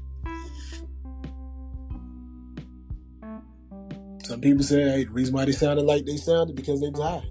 Some 4.25 4.41
people 4.41 4.63
say, 4.63 4.83
hey, 4.83 5.05
the 5.05 5.11
reason 5.11 5.35
why 5.35 5.45
they 5.45 5.53
sounded 5.53 5.85
like 5.85 6.07
they 6.07 6.17
sounded 6.17 6.55
because 6.55 6.81
they 6.81 6.89
was 6.89 7.01
high. 7.01 7.25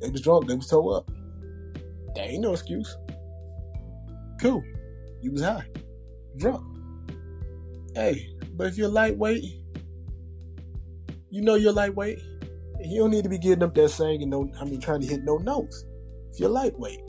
They 0.00 0.10
was 0.10 0.20
drunk. 0.20 0.46
They 0.46 0.54
was 0.54 0.68
toe 0.68 0.90
up. 0.90 1.10
That 2.14 2.28
ain't 2.28 2.42
no 2.42 2.52
excuse. 2.52 2.96
Cool. 4.40 4.62
You 5.22 5.32
was 5.32 5.42
high. 5.42 5.64
Drunk. 6.36 6.62
Hey, 7.94 8.28
but 8.54 8.66
if 8.68 8.76
you're 8.76 8.88
lightweight, 8.88 9.44
you 11.30 11.42
know 11.42 11.56
you're 11.56 11.72
lightweight. 11.72 12.18
You 12.80 13.00
don't 13.00 13.10
need 13.10 13.24
to 13.24 13.28
be 13.28 13.38
getting 13.38 13.62
up 13.62 13.74
there 13.74 13.88
singing 13.88 14.30
no 14.30 14.50
I 14.60 14.64
mean 14.64 14.80
trying 14.80 15.00
to 15.00 15.06
hit 15.06 15.24
no 15.24 15.36
notes. 15.38 15.84
If 16.32 16.40
you're 16.40 16.48
lightweight. 16.48 17.00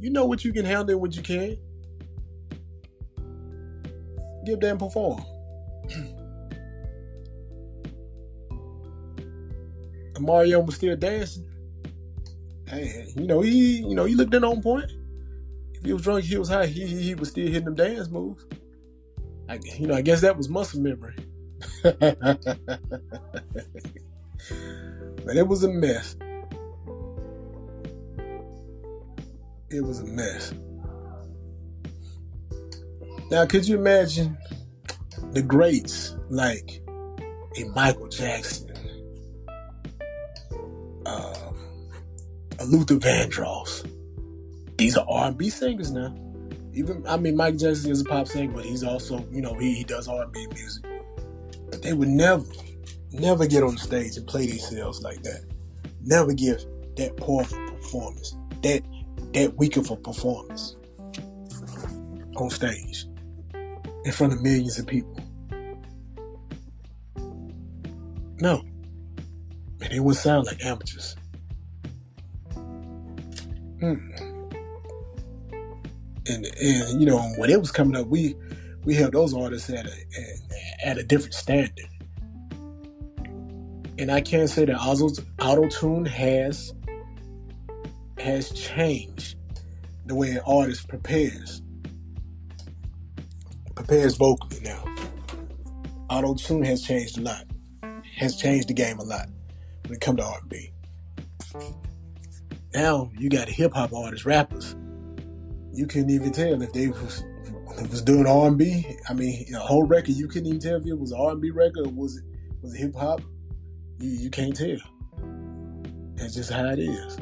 You 0.00 0.10
know 0.10 0.26
what 0.26 0.44
you 0.44 0.52
can 0.52 0.64
handle 0.64 0.90
and 0.90 1.00
what 1.00 1.16
you 1.16 1.22
can. 1.22 1.56
Give 4.44 4.60
them 4.60 4.76
perform. 4.78 5.24
Mario 10.20 10.60
was 10.60 10.76
still 10.76 10.96
dancing. 10.96 11.48
Hey, 12.66 13.06
you 13.16 13.26
know 13.26 13.40
he, 13.40 13.78
you 13.78 13.94
know 13.94 14.04
he 14.04 14.14
looked 14.14 14.34
in 14.34 14.44
on 14.44 14.62
point. 14.62 14.90
If 15.74 15.84
he 15.84 15.92
was 15.92 16.02
drunk, 16.02 16.24
he 16.24 16.36
was 16.38 16.48
high. 16.48 16.66
He 16.66 16.86
he, 16.86 17.02
he 17.02 17.14
was 17.14 17.30
still 17.30 17.46
hitting 17.46 17.64
them 17.64 17.74
dance 17.74 18.08
moves. 18.08 18.44
I, 19.48 19.58
you 19.78 19.86
know, 19.86 19.94
I 19.94 20.02
guess 20.02 20.20
that 20.22 20.36
was 20.36 20.48
muscle 20.48 20.80
memory. 20.80 21.14
but 21.82 22.38
it 25.36 25.46
was 25.46 25.64
a 25.64 25.68
mess. 25.68 26.16
it 29.74 29.82
was 29.82 30.00
a 30.00 30.04
mess. 30.04 30.54
Now, 33.30 33.46
could 33.46 33.66
you 33.66 33.76
imagine 33.76 34.36
the 35.32 35.42
greats 35.42 36.14
like 36.28 36.80
a 37.56 37.64
Michael 37.74 38.08
Jackson, 38.08 38.72
um, 41.06 41.56
a 42.58 42.64
Luther 42.66 42.96
Vandross? 42.96 43.90
These 44.76 44.96
are 44.96 45.06
R&B 45.08 45.50
singers 45.50 45.90
now. 45.90 46.14
Even 46.72 47.06
I 47.06 47.16
mean, 47.16 47.36
Mike 47.36 47.56
Jackson 47.56 47.92
is 47.92 48.00
a 48.00 48.04
pop 48.04 48.26
singer, 48.26 48.52
but 48.52 48.64
he's 48.64 48.82
also 48.82 49.24
you 49.30 49.40
know 49.40 49.54
he, 49.54 49.74
he 49.74 49.84
does 49.84 50.08
R&B 50.08 50.46
music. 50.48 50.84
But 51.74 51.82
they 51.82 51.92
would 51.92 52.06
never, 52.06 52.44
never 53.10 53.48
get 53.48 53.64
on 53.64 53.76
stage 53.76 54.16
and 54.16 54.24
play 54.28 54.46
themselves 54.46 55.02
like 55.02 55.20
that. 55.24 55.44
Never 56.04 56.32
give 56.32 56.64
that 56.94 57.16
powerful 57.16 57.58
performance. 57.66 58.36
That 58.62 58.82
that 59.32 59.56
weak 59.56 59.76
of 59.76 59.90
a 59.90 59.96
performance 59.96 60.76
on 62.36 62.50
stage 62.50 63.06
in 64.04 64.12
front 64.12 64.34
of 64.34 64.42
millions 64.42 64.78
of 64.78 64.86
people. 64.86 65.18
No. 68.38 68.62
And 69.80 69.90
they 69.90 69.98
would 69.98 70.14
sound 70.14 70.46
like 70.46 70.64
amateurs. 70.64 71.16
Mm. 73.80 74.20
And, 76.26 76.46
and 76.46 77.00
you 77.00 77.06
know 77.06 77.18
when 77.36 77.50
it 77.50 77.58
was 77.58 77.72
coming 77.72 77.96
up, 78.00 78.06
we 78.06 78.36
we 78.84 78.94
held 78.94 79.14
those 79.14 79.34
artists 79.34 79.70
at 79.70 79.86
a 79.86 79.90
at 79.90 80.33
a 80.84 81.02
different 81.02 81.34
standard. 81.34 81.88
And 83.98 84.10
I 84.10 84.20
can't 84.20 84.48
say 84.48 84.64
that 84.64 84.76
auto 84.76 85.68
tune 85.68 86.04
has 86.04 86.72
has 88.18 88.50
changed 88.52 89.36
the 90.06 90.14
way 90.14 90.30
an 90.30 90.40
artist 90.46 90.88
prepares. 90.88 91.62
Prepares 93.74 94.16
vocally 94.16 94.60
now. 94.60 94.84
Auto 96.10 96.34
tune 96.34 96.64
has 96.64 96.82
changed 96.82 97.18
a 97.18 97.22
lot. 97.22 97.44
Has 98.16 98.36
changed 98.36 98.68
the 98.68 98.74
game 98.74 98.98
a 98.98 99.04
lot 99.04 99.28
when 99.84 99.94
it 99.94 100.00
comes 100.00 100.18
to 100.18 100.24
R&B. 100.24 100.72
Now 102.72 103.10
you 103.18 103.28
got 103.28 103.48
hip 103.48 103.74
hop 103.74 103.92
artists, 103.92 104.26
rappers. 104.26 104.74
You 105.72 105.86
couldn't 105.86 106.10
even 106.10 106.32
tell 106.32 106.62
if 106.62 106.72
they 106.72 106.88
was, 106.88 107.24
was 107.82 108.02
doing 108.02 108.26
R&B. 108.26 108.96
I 109.08 109.14
mean, 109.14 109.46
a 109.54 109.58
whole 109.58 109.84
record 109.84 110.14
you 110.14 110.28
couldn't 110.28 110.46
even 110.46 110.60
tell 110.60 110.76
if 110.76 110.86
it 110.86 110.98
was 110.98 111.12
an 111.12 111.20
R&B 111.20 111.50
record 111.50 111.86
or 111.86 111.90
was 111.90 112.16
it 112.16 112.24
was 112.62 112.74
it 112.74 112.78
hip 112.78 112.94
hop. 112.94 113.20
You, 113.98 114.10
you 114.10 114.30
can't 114.30 114.56
tell. 114.56 114.76
That's 116.16 116.34
just 116.34 116.50
how 116.50 116.66
it 116.66 116.78
is. 116.78 117.18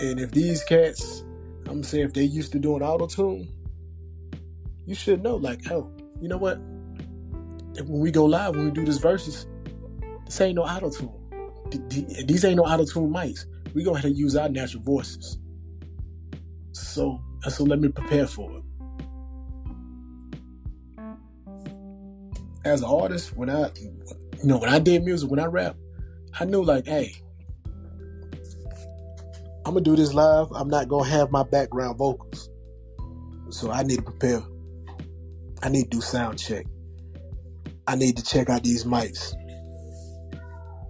And 0.00 0.18
if 0.18 0.30
these 0.30 0.64
cats, 0.64 1.24
I'm 1.68 1.82
saying 1.82 2.06
if 2.06 2.12
they 2.12 2.24
used 2.24 2.52
to 2.52 2.58
doing 2.58 2.82
auto 2.82 3.06
tune, 3.06 3.48
you 4.86 4.94
should 4.94 5.22
know, 5.22 5.36
like, 5.36 5.70
oh, 5.70 5.90
you 6.20 6.28
know 6.28 6.38
what? 6.38 6.58
If 7.74 7.86
when 7.86 8.00
we 8.00 8.10
go 8.10 8.24
live, 8.24 8.56
when 8.56 8.66
we 8.66 8.70
do 8.70 8.84
this 8.84 8.98
Verzuz, 8.98 9.46
this 10.24 10.40
ain't 10.40 10.56
no 10.56 10.62
auto 10.62 10.90
tune. 10.90 11.12
These 12.26 12.44
ain't 12.44 12.56
no 12.56 12.64
auto 12.64 12.84
tune 12.84 13.12
mics. 13.12 13.46
We 13.74 13.84
gonna 13.84 13.98
have 13.98 14.10
to 14.10 14.16
use 14.16 14.36
our 14.36 14.48
natural 14.48 14.82
voices. 14.82 15.38
So, 16.72 17.22
so 17.50 17.64
let 17.64 17.80
me 17.80 17.88
prepare 17.88 18.26
for 18.26 18.50
it. 18.52 18.62
As 22.64 22.82
an 22.82 22.88
artist, 22.88 23.36
when 23.36 23.50
I, 23.50 23.70
you 23.80 24.44
know, 24.44 24.58
when 24.58 24.70
I 24.70 24.78
did 24.78 25.02
music, 25.02 25.28
when 25.28 25.40
I 25.40 25.46
rap, 25.46 25.76
I 26.38 26.44
knew 26.44 26.62
like, 26.62 26.86
hey, 26.86 27.14
I'm 29.64 29.74
gonna 29.74 29.80
do 29.80 29.96
this 29.96 30.14
live. 30.14 30.46
I'm 30.52 30.68
not 30.68 30.88
gonna 30.88 31.08
have 31.08 31.30
my 31.30 31.42
background 31.42 31.98
vocals, 31.98 32.50
so 33.50 33.70
I 33.70 33.82
need 33.82 33.96
to 33.96 34.02
prepare. 34.02 34.42
I 35.62 35.68
need 35.68 35.84
to 35.84 35.90
do 35.90 36.00
sound 36.00 36.38
check. 36.38 36.66
I 37.86 37.96
need 37.96 38.16
to 38.16 38.24
check 38.24 38.48
out 38.48 38.62
these 38.62 38.84
mics, 38.84 39.34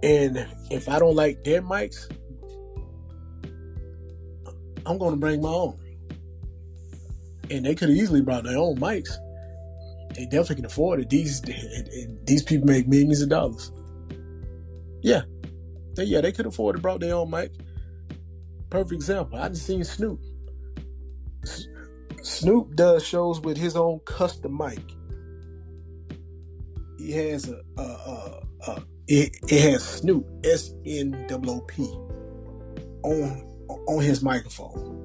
and 0.03 0.47
if 0.69 0.87
I 0.87 0.99
don't 0.99 1.15
like 1.15 1.43
their 1.43 1.61
mics, 1.61 2.09
I'm 4.85 4.97
gonna 4.97 5.17
bring 5.17 5.41
my 5.41 5.49
own. 5.49 5.82
And 7.53 7.65
they 7.65 7.75
could 7.75 7.89
have 7.89 7.97
easily 7.97 8.21
brought 8.21 8.43
their 8.43 8.57
own 8.57 8.77
mics. 8.77 9.11
They 10.15 10.25
definitely 10.25 10.57
can 10.57 10.65
afford 10.65 10.99
it. 10.99 11.09
These 11.09 11.41
these 12.25 12.43
people 12.43 12.67
make 12.67 12.87
millions 12.87 13.21
of 13.21 13.29
dollars. 13.29 13.71
Yeah, 15.01 15.21
they, 15.95 16.03
yeah, 16.03 16.21
they 16.21 16.31
could 16.31 16.45
afford 16.45 16.75
to 16.75 16.81
brought 16.81 16.99
their 16.99 17.15
own 17.15 17.29
mic 17.29 17.51
perfect 18.73 18.93
example. 18.93 19.37
I 19.37 19.49
just 19.49 19.67
seen 19.67 19.83
Snoop. 19.83 20.19
Snoop 22.23 22.75
does 22.75 23.05
shows 23.05 23.39
with 23.39 23.55
his 23.55 23.75
own 23.75 23.99
custom 24.05 24.57
mic. 24.57 24.81
He 26.97 27.11
has 27.11 27.47
a, 27.49 27.61
a, 27.77 27.81
a, 27.81 28.43
a 28.67 28.83
it, 29.07 29.37
it 29.47 29.71
has 29.71 29.83
Snoop 29.83 30.25
S 30.43 30.73
N 30.87 31.27
O 31.29 31.41
O 31.47 31.61
P 31.61 31.83
on 33.03 33.45
on 33.87 34.01
his 34.01 34.23
microphone. 34.23 35.02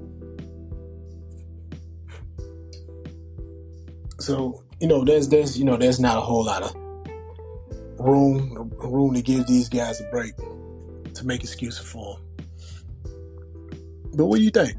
So 4.28 4.62
you 4.78 4.86
know, 4.86 5.06
there's 5.06 5.26
there's 5.30 5.58
you 5.58 5.64
know 5.64 5.78
there's 5.78 5.98
not 5.98 6.18
a 6.18 6.20
whole 6.20 6.44
lot 6.44 6.62
of 6.62 6.74
room 7.98 8.70
room 8.76 9.14
to 9.14 9.22
give 9.22 9.46
these 9.46 9.70
guys 9.70 10.02
a 10.02 10.04
break 10.10 10.34
to 11.14 11.26
make 11.26 11.42
excuses 11.42 11.78
for 11.80 12.18
them. 12.18 12.46
But 14.14 14.26
what 14.26 14.36
do 14.36 14.44
you 14.44 14.50
think? 14.50 14.76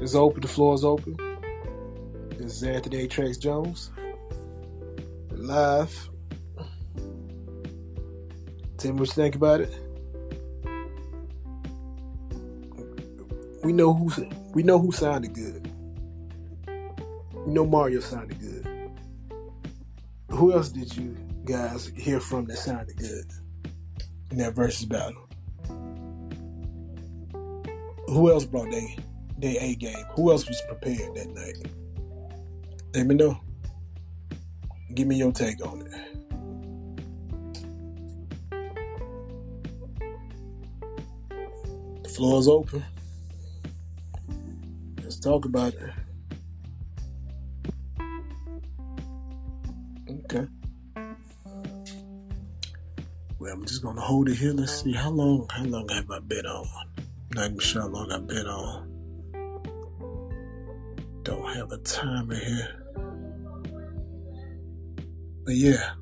It's 0.00 0.16
open. 0.16 0.40
The 0.40 0.48
floor 0.48 0.74
is 0.74 0.84
open. 0.84 1.16
This 2.30 2.56
is 2.56 2.64
Anthony 2.64 3.06
Trax 3.06 3.38
Jones 3.38 3.92
live. 5.30 6.10
Tell 8.78 8.92
me 8.94 8.98
what 8.98 9.06
you 9.06 9.14
think 9.14 9.36
about 9.36 9.60
it. 9.60 9.72
We 13.62 13.72
know 13.72 13.94
who 13.94 14.10
we 14.54 14.64
know 14.64 14.80
who 14.80 14.90
sounded 14.90 15.32
good. 15.34 15.63
We 17.44 17.52
know 17.52 17.66
Mario 17.66 18.00
sounded 18.00 18.40
good. 18.40 18.66
Who 20.30 20.52
else 20.52 20.70
did 20.70 20.96
you 20.96 21.16
guys 21.44 21.92
hear 21.94 22.18
from 22.18 22.46
that 22.46 22.56
sounded 22.56 22.96
good 22.96 23.26
in 24.30 24.38
that 24.38 24.54
Verzuz 24.54 24.88
battle? 24.88 25.28
Who 28.06 28.30
else 28.30 28.44
brought 28.44 28.70
their 28.70 28.88
their 29.38 29.56
A 29.60 29.74
game? 29.74 30.04
Who 30.14 30.30
else 30.30 30.48
was 30.48 30.62
prepared 30.68 31.14
that 31.16 31.28
night? 31.34 31.68
Let 32.94 33.06
me 33.06 33.14
know. 33.14 33.38
Give 34.94 35.06
me 35.06 35.16
your 35.16 35.32
take 35.32 35.64
on 35.66 35.82
it. 35.82 35.92
The 42.04 42.08
floor 42.08 42.38
is 42.38 42.48
open. 42.48 42.84
Let's 45.02 45.18
talk 45.18 45.44
about 45.44 45.74
it. 45.74 45.90
I'm 53.64 53.68
just 53.68 53.82
gonna 53.82 54.02
hold 54.02 54.28
it 54.28 54.34
here. 54.34 54.52
Let's 54.52 54.82
see 54.82 54.92
how 54.92 55.08
long. 55.08 55.48
How 55.48 55.64
long 55.64 55.88
have 55.88 56.10
I 56.10 56.18
been 56.18 56.44
on? 56.44 56.66
Not 57.34 57.46
even 57.46 57.58
sure 57.60 57.80
how 57.80 57.88
long 57.88 58.12
I've 58.12 58.26
been 58.26 58.46
on. 58.46 58.90
Don't 61.22 61.54
have 61.54 61.72
a 61.72 61.78
timer 61.78 62.34
here. 62.34 62.84
But 65.46 65.54
yeah. 65.54 65.92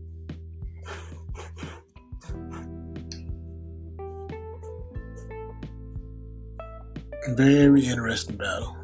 Very 7.29 7.87
interesting 7.87 8.39
battle. 8.39 8.82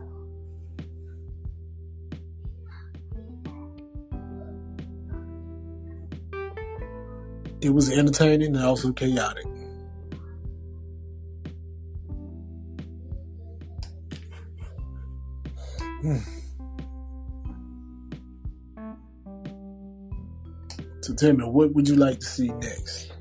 It 7.61 7.71
was 7.71 7.91
entertaining 7.91 8.55
and 8.55 8.65
also 8.65 8.93
chaotic. 8.93 9.45
Hmm. 16.01 16.19
So 21.01 21.15
tell 21.15 21.33
me, 21.33 21.45
what 21.45 21.75
would 21.75 21.89
you 21.89 21.97
like 21.97 22.21
to 22.21 22.27
see 22.27 22.49
next? 22.49 23.13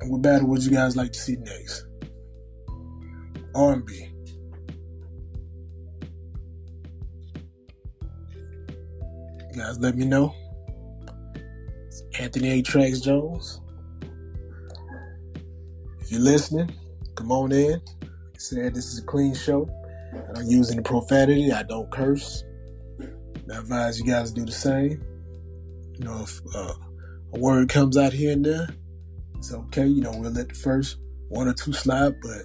And 0.00 0.10
what 0.10 0.20
battle 0.20 0.48
would 0.48 0.62
you 0.64 0.72
guys 0.72 0.96
like 0.96 1.12
to 1.12 1.18
see 1.18 1.36
next? 1.36 1.86
R&B. 3.54 4.07
Let 9.78 9.96
me 9.96 10.04
know. 10.04 10.34
It's 11.86 12.02
Anthony 12.18 12.58
A. 12.58 12.62
Trax 12.62 13.02
Jones. 13.02 13.60
If 16.00 16.10
you're 16.10 16.20
listening, 16.20 16.70
come 17.14 17.30
on 17.30 17.52
in. 17.52 17.72
Like 17.72 17.80
I 18.02 18.38
said, 18.38 18.74
this 18.74 18.86
is 18.86 18.98
a 18.98 19.04
clean 19.04 19.34
show. 19.34 19.68
I 20.12 20.32
don't 20.32 20.48
use 20.48 20.70
any 20.70 20.82
profanity. 20.82 21.52
I 21.52 21.62
don't 21.62 21.90
curse. 21.90 22.44
I 23.00 23.58
advise 23.58 23.98
you 23.98 24.06
guys 24.06 24.32
to 24.32 24.40
do 24.40 24.46
the 24.46 24.52
same. 24.52 25.02
You 25.94 26.04
know, 26.04 26.22
if 26.22 26.40
uh, 26.54 26.74
a 27.34 27.38
word 27.38 27.68
comes 27.68 27.96
out 27.96 28.12
here 28.12 28.32
and 28.32 28.44
there, 28.44 28.68
it's 29.36 29.52
okay. 29.52 29.86
You 29.86 30.02
know, 30.02 30.12
we'll 30.14 30.32
let 30.32 30.48
the 30.48 30.54
first 30.54 30.96
one 31.28 31.46
or 31.48 31.54
two 31.54 31.72
slide, 31.72 32.14
but 32.20 32.42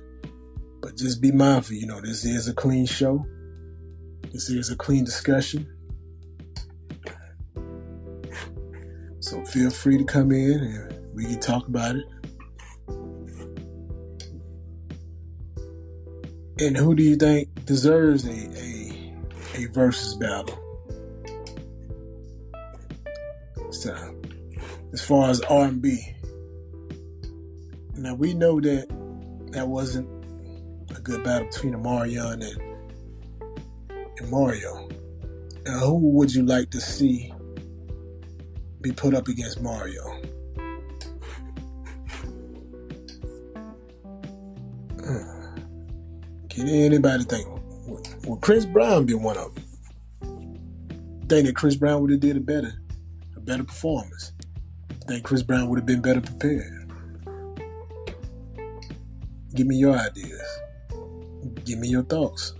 but 0.81 0.97
just 0.97 1.21
be 1.21 1.31
mindful. 1.31 1.75
You 1.75 1.87
know, 1.87 2.01
this 2.01 2.25
is 2.25 2.47
a 2.47 2.53
clean 2.53 2.85
show. 2.85 3.25
This 4.31 4.49
is 4.49 4.69
a 4.69 4.75
clean 4.75 5.03
discussion. 5.03 5.67
So 9.33 9.43
feel 9.45 9.71
free 9.71 9.97
to 9.97 10.03
come 10.03 10.31
in 10.31 10.59
and 10.59 11.15
we 11.15 11.25
can 11.25 11.39
talk 11.39 11.67
about 11.67 11.95
it. 11.95 12.05
And 16.59 16.77
who 16.77 16.93
do 16.93 17.01
you 17.01 17.15
think 17.15 17.65
deserves 17.65 18.27
a 18.27 18.29
a, 18.29 19.15
a 19.55 19.67
Verzuz 19.69 20.19
battle? 20.19 20.59
So, 23.71 23.95
as 24.93 25.01
far 25.01 25.31
as 25.31 25.41
R 25.41 25.65
and 25.65 25.81
B, 25.81 26.15
now 27.97 28.13
we 28.13 28.35
know 28.35 28.61
that 28.61 28.87
that 29.51 29.67
wasn't 29.67 30.07
a 30.95 31.01
good 31.01 31.23
battle 31.23 31.47
between 31.47 31.73
Omarion 31.73 32.33
and 32.33 32.61
and 34.19 34.29
Mario. 34.29 34.89
Now, 35.65 35.79
who 35.79 36.11
would 36.11 36.35
you 36.35 36.45
like 36.45 36.69
to 36.69 36.79
see 36.79 37.33
be 38.83 38.91
put 38.91 39.15
up 39.15 39.27
against 39.27 39.61
Mario? 39.61 40.21
Can 46.49 46.67
anybody 46.69 47.23
think? 47.23 47.47
Would 48.25 48.41
Chris 48.41 48.65
Brown 48.65 49.05
be 49.05 49.13
one 49.15 49.37
of 49.37 49.55
them? 49.55 49.63
Think 51.27 51.47
that 51.47 51.55
Chris 51.55 51.75
Brown 51.75 52.01
would 52.01 52.11
have 52.11 52.19
did 52.19 52.37
a 52.37 52.41
better, 52.41 52.73
a 53.35 53.39
better 53.39 53.63
performance. 53.63 54.33
Think 55.07 55.23
Chris 55.23 55.41
Brown 55.41 55.69
would 55.69 55.79
have 55.79 55.85
been 55.85 56.01
better 56.01 56.21
prepared. 56.21 56.91
Give 59.55 59.67
me 59.67 59.77
your 59.77 59.97
ideas. 59.97 60.41
Give 61.65 61.79
me 61.79 61.87
your 61.87 62.03
thoughts. 62.03 62.53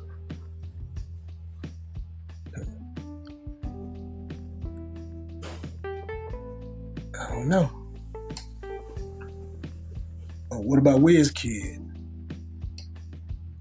Don't 7.44 7.50
know. 7.50 7.70
Oh, 10.52 10.60
what 10.60 10.80
about 10.80 11.00
Wizkid? 11.02 11.80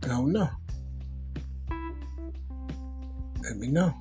I 0.05 0.09
don't 0.09 0.33
know. 0.33 0.49
Let 3.43 3.57
me 3.57 3.69
know. 3.69 3.95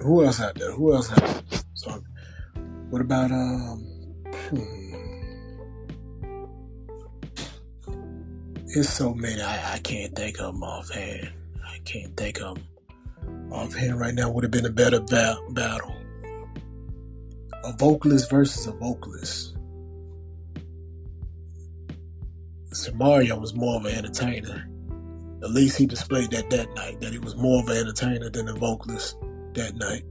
Who 0.00 0.24
else 0.24 0.40
out 0.40 0.54
there? 0.56 0.72
Who 0.72 0.94
else 0.94 1.10
out 1.12 1.18
there? 1.18 1.60
So, 1.74 2.02
what 2.90 3.02
about 3.02 3.30
um? 3.30 3.86
Hmm. 4.50 4.82
It's 8.74 8.88
so 8.88 9.14
many. 9.14 9.40
I, 9.40 9.74
I 9.74 9.78
can't 9.78 10.14
think 10.14 10.38
of 10.40 10.54
them 10.54 10.62
offhand. 10.62 11.32
I 11.64 11.78
can't 11.84 12.16
think 12.16 12.40
of 12.40 12.56
them 12.56 12.64
offhand 13.52 14.00
right 14.00 14.14
now. 14.14 14.30
Would 14.30 14.44
have 14.44 14.50
been 14.50 14.66
a 14.66 14.70
better 14.70 15.00
ba- 15.00 15.38
battle. 15.50 15.94
A 17.64 17.72
vocalist 17.78 18.30
versus 18.30 18.66
a 18.66 18.72
vocalist. 18.72 19.56
So 22.72 22.92
Mario 22.94 23.38
was 23.38 23.54
more 23.54 23.76
of 23.76 23.84
an 23.84 23.94
entertainer. 23.94 24.68
At 25.42 25.50
least 25.50 25.76
he 25.76 25.86
displayed 25.86 26.30
that 26.30 26.50
that 26.50 26.74
night, 26.74 27.00
that 27.00 27.12
he 27.12 27.18
was 27.18 27.36
more 27.36 27.62
of 27.62 27.68
an 27.68 27.76
entertainer 27.76 28.30
than 28.30 28.48
a 28.48 28.54
vocalist 28.54 29.16
that 29.54 29.74
night. 29.76 30.04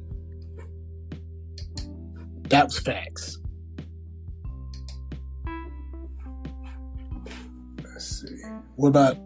That 2.50 2.66
was 2.66 2.80
facts. 2.80 3.40
Let's 7.84 8.22
see. 8.22 8.42
What 8.76 8.90
about 8.90 9.18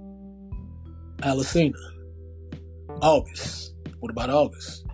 Alicina? 1.17 1.73
August. 3.01 3.74
What 3.99 4.11
about 4.11 4.29
August? 4.29 4.85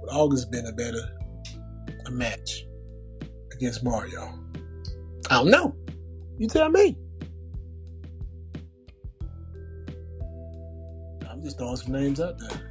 Would 0.00 0.10
August 0.10 0.50
been 0.50 0.66
a 0.66 0.72
better 0.72 1.02
a 2.06 2.10
match 2.10 2.66
against 3.52 3.84
Mario? 3.84 4.38
I 5.30 5.34
don't 5.36 5.50
know. 5.50 5.74
You 6.38 6.48
tell 6.48 6.68
me. 6.68 6.96
I'm 11.30 11.42
just 11.42 11.58
throwing 11.58 11.76
some 11.76 11.92
names 11.92 12.20
out 12.20 12.38
there. 12.38 12.70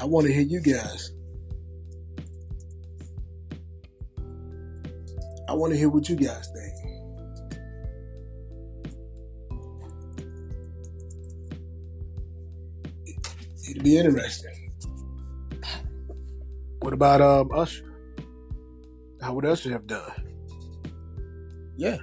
I 0.00 0.06
want 0.06 0.26
to 0.26 0.32
hear 0.32 0.42
you 0.42 0.60
guys. 0.60 1.12
I 5.48 5.52
want 5.52 5.72
to 5.72 5.78
hear 5.78 5.88
what 5.88 6.08
you 6.08 6.16
guys 6.16 6.50
think. 6.54 6.63
Be 13.84 13.98
interesting. 13.98 14.72
What 16.80 16.94
about 16.94 17.20
um 17.20 17.50
Usher? 17.54 17.84
How 19.20 19.34
would 19.34 19.44
Usher 19.44 19.70
have 19.72 19.86
done? 19.86 20.10
Yeah, 21.76 21.98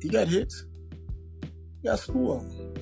he 0.00 0.08
got 0.08 0.28
hits. 0.28 0.66
He 1.80 1.88
got 1.88 2.00
school 2.00 2.40
them. 2.40 2.72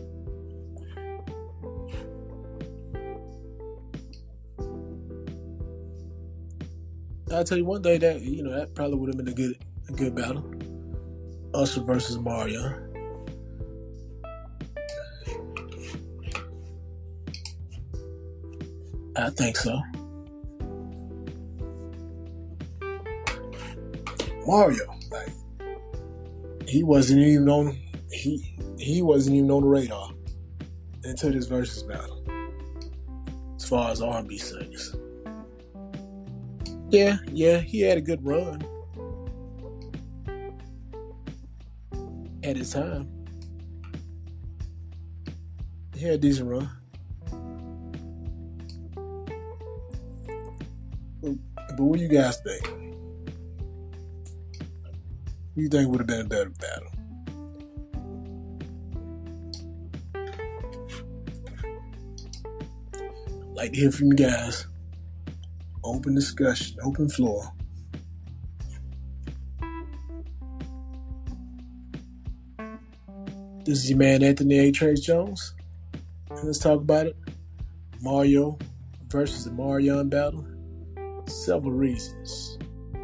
I'll 7.33 7.45
tell 7.45 7.59
you 7.59 7.65
one 7.65 7.83
day 7.83 7.99
that 7.99 8.23
you 8.23 8.43
know 8.43 8.59
that 8.59 8.75
probably 8.75 8.97
would 8.97 9.09
have 9.11 9.17
been 9.17 9.29
a 9.29 9.37
good 9.37 9.63
a 9.89 9.93
good 9.93 10.15
battle. 10.15 10.45
Usher 11.55 11.83
versus 11.83 12.19
Mario. 12.19 12.90
I 19.21 19.29
think 19.29 19.57
so. 19.57 19.83
Mario, 24.47 24.99
like 25.11 25.33
he 26.67 26.83
wasn't 26.83 27.21
even 27.21 27.49
on 27.49 27.79
he 28.11 28.57
he 28.79 29.03
wasn't 29.03 29.37
even 29.37 29.51
on 29.51 29.63
the 29.63 29.69
radar 29.69 30.11
until 31.05 31.33
this 31.33 31.49
Verzuz 31.49 31.87
battle. 31.87 32.25
As 33.57 33.69
far 33.69 33.91
as 33.91 34.01
R&B 34.01 34.39
singers. 34.39 34.97
Yeah, 36.89 37.19
yeah, 37.31 37.59
he 37.59 37.81
had 37.81 37.99
a 37.99 38.01
good 38.01 38.25
run 38.25 38.65
at 42.43 42.57
his 42.57 42.73
time. 42.73 43.09
He 45.95 46.07
had 46.07 46.15
a 46.15 46.19
decent 46.19 46.49
run. 46.49 46.80
But 51.81 51.87
what 51.87 51.97
do 51.97 52.03
you 52.05 52.11
guys 52.11 52.39
think? 52.43 52.67
Who 55.55 55.63
you 55.63 55.69
think 55.71 55.89
would 55.89 56.01
have 56.01 56.07
been 56.07 56.21
a 56.21 56.25
better 56.25 56.51
battle? 56.51 56.93
like 63.55 63.73
to 63.73 63.79
hear 63.79 63.91
from 63.91 64.09
you 64.09 64.15
guys. 64.15 64.67
Open 65.83 66.15
discussion, 66.15 66.77
open 66.83 67.09
floor. 67.09 67.51
This 73.65 73.79
is 73.79 73.89
your 73.89 73.99
man 73.99 74.23
Anthony 74.23 74.59
A. 74.59 74.71
Trace 74.71 75.01
Jones. 75.01 75.55
Let's 76.43 76.59
talk 76.59 76.83
about 76.83 77.07
it. 77.07 77.17
Mario 78.03 78.59
versus 79.09 79.47
the 79.47 79.53
Mario 79.53 80.05
battle. 80.05 80.45
Several 81.31 81.73
reasons 81.73 82.59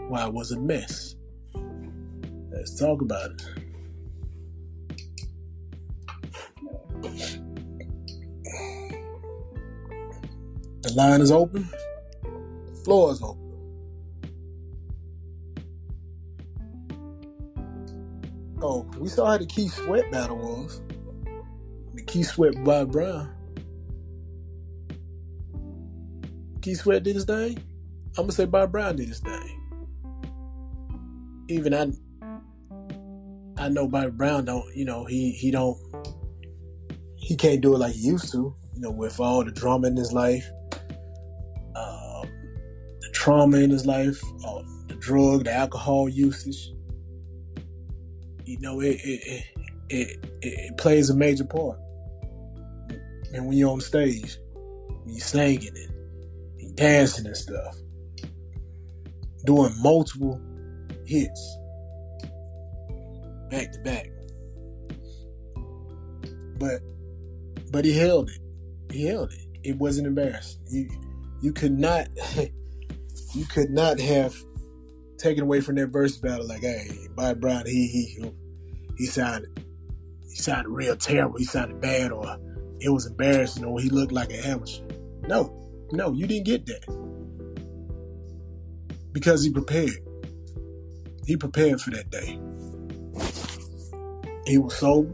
why 0.08 0.26
it 0.26 0.32
was 0.32 0.50
a 0.52 0.58
mess. 0.58 1.14
Let's 2.50 2.78
talk 2.78 3.00
about 3.00 3.30
it. 3.30 3.42
The 10.82 10.92
line 10.94 11.20
is 11.20 11.32
open 11.32 11.68
the 12.76 12.76
floor 12.84 13.12
is 13.12 13.22
open. 13.22 13.42
Oh, 18.62 18.86
we 18.98 19.08
saw 19.08 19.26
how 19.26 19.38
the 19.38 19.46
Keith 19.46 19.74
Sweat 19.74 20.10
battle 20.10 20.36
was. 20.36 20.80
The 21.94 22.02
Keith 22.02 22.28
Sweat 22.28 22.62
Bob 22.64 22.92
Brown. 22.92 23.32
Keith 26.62 26.78
Sweat 26.80 27.02
did 27.02 27.14
his 27.14 27.24
thing. 27.24 27.58
I'm 28.18 28.24
gonna 28.24 28.32
say 28.32 28.46
Bob 28.46 28.72
Brown 28.72 28.96
did 28.96 29.08
his 29.08 29.20
thing. 29.20 29.62
Even 31.48 31.74
I, 31.74 31.92
I 33.62 33.68
know 33.68 33.86
Bobby 33.86 34.10
Brown 34.10 34.44
don't. 34.46 34.64
You 34.74 34.84
know 34.84 35.04
he 35.04 35.32
he 35.32 35.50
don't. 35.50 35.78
He 37.16 37.36
can't 37.36 37.60
do 37.60 37.74
it 37.74 37.78
like 37.78 37.94
he 37.94 38.00
used 38.00 38.32
to. 38.32 38.54
You 38.74 38.80
know 38.80 38.90
with 38.90 39.20
all 39.20 39.44
the 39.44 39.52
drama 39.52 39.88
in 39.88 39.96
his 39.96 40.12
life 40.12 40.48
um, 41.76 42.28
the 43.00 43.08
trauma 43.12 43.58
in 43.58 43.70
his 43.70 43.86
life, 43.86 44.20
the 44.88 44.96
drug, 44.98 45.44
the 45.44 45.52
alcohol 45.52 46.08
usage. 46.08 46.72
You 48.44 48.58
know, 48.60 48.80
it 48.80 48.96
it, 49.04 49.20
it 49.26 49.44
it 49.90 50.26
it 50.42 50.76
plays 50.76 51.10
a 51.10 51.16
major 51.16 51.44
part. 51.44 51.78
And 53.32 53.46
when 53.46 53.58
you're 53.58 53.70
on 53.70 53.80
stage, 53.80 54.38
when 54.52 55.14
you're 55.14 55.20
singing 55.20 55.68
and, 55.68 56.60
and 56.60 56.76
dancing 56.76 57.26
and 57.26 57.36
stuff, 57.36 57.76
doing 59.46 59.72
multiple 59.80 60.40
hits 61.06 61.58
back 63.50 63.72
to 63.72 63.78
back. 63.80 64.10
But 66.58 66.80
but 67.70 67.84
he 67.84 67.96
held 67.96 68.30
it. 68.30 68.38
He 68.92 69.06
held 69.06 69.32
it. 69.32 69.38
It 69.62 69.78
wasn't 69.78 70.06
embarrassing. 70.06 70.60
You 70.68 70.88
you 71.42 71.52
could 71.52 71.78
not 71.78 72.08
you 73.34 73.44
could 73.46 73.70
not 73.70 74.00
have 74.00 74.34
taken 75.18 75.44
away 75.44 75.60
from 75.60 75.76
that 75.76 75.88
verse 75.88 76.16
battle 76.16 76.46
like, 76.46 76.62
hey, 76.62 77.08
Bob 77.14 77.40
Brown, 77.40 77.64
he 77.66 77.86
he 77.86 78.30
he 78.96 79.06
sounded 79.06 79.64
he 80.28 80.36
sounded 80.36 80.70
real 80.70 80.96
terrible, 80.96 81.38
he 81.38 81.44
sounded 81.44 81.80
bad, 81.80 82.12
or 82.12 82.38
it 82.80 82.90
was 82.90 83.06
embarrassing, 83.06 83.64
or 83.64 83.80
he 83.80 83.88
looked 83.88 84.12
like 84.12 84.30
an 84.30 84.44
amateur. 84.44 84.82
No, 85.28 85.86
no, 85.92 86.12
you 86.12 86.26
didn't 86.26 86.46
get 86.46 86.66
that. 86.66 87.05
Because 89.16 89.42
he 89.42 89.50
prepared. 89.50 89.96
He 91.24 91.38
prepared 91.38 91.80
for 91.80 91.90
that 91.92 92.10
day. 92.10 92.38
He 94.46 94.58
was 94.58 94.76
sober. 94.76 95.10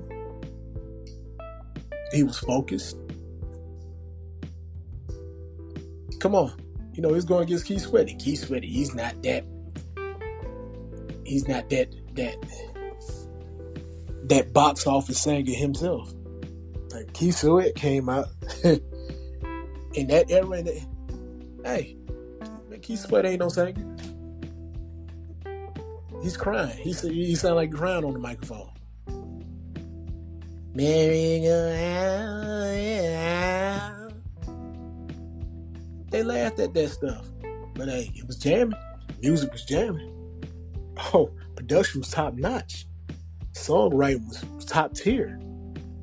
He 2.11 2.25
was 2.25 2.39
focused. 2.41 2.97
Come 6.19 6.35
on 6.35 6.53
you 6.95 7.03
know, 7.03 7.15
he's 7.15 7.25
going 7.25 7.45
against 7.45 7.67
Keith 7.67 7.83
Sweat. 7.83 8.09
And 8.09 8.21
Keith 8.21 8.47
Sweat, 8.47 8.63
he's 8.63 8.95
not 8.95 9.23
that. 9.23 9.45
He's 11.25 11.49
not 11.49 11.71
that 11.71 11.89
that 12.15 12.37
that 14.25 14.53
box 14.53 14.87
office 14.87 15.21
singer 15.21 15.53
himself. 15.53 16.13
Like 16.93 17.13
Keith 17.15 17.37
Sweat 17.37 17.75
came 17.75 18.09
out 18.09 18.29
in 18.65 20.07
that 20.09 20.31
era. 20.31 20.51
And 20.51 20.67
that, 20.67 20.87
hey, 21.65 21.97
Keith 22.83 23.01
Sweat 23.01 23.25
ain't 23.25 23.41
no 23.41 23.49
singer. 23.49 23.97
He's 26.23 26.37
crying. 26.37 26.77
He 26.77 26.93
he 26.93 27.35
sound 27.35 27.57
like 27.57 27.73
crying 27.73 28.05
on 28.05 28.13
the 28.13 28.19
microphone. 28.19 28.71
Go 30.75 30.83
they 36.11 36.23
laughed 36.23 36.61
at 36.61 36.75
that 36.75 36.89
stuff. 36.91 37.27
But 37.75 37.89
hey, 37.89 38.13
it 38.15 38.27
was 38.27 38.37
jamming. 38.37 38.79
Music 39.23 39.51
was 39.53 39.65
jamming. 39.65 40.11
Oh, 41.15 41.31
production 41.57 42.01
was 42.01 42.11
top 42.11 42.35
notch. 42.35 42.87
Songwriting 43.55 44.27
was 44.55 44.65
top 44.65 44.95
tier. 44.95 45.41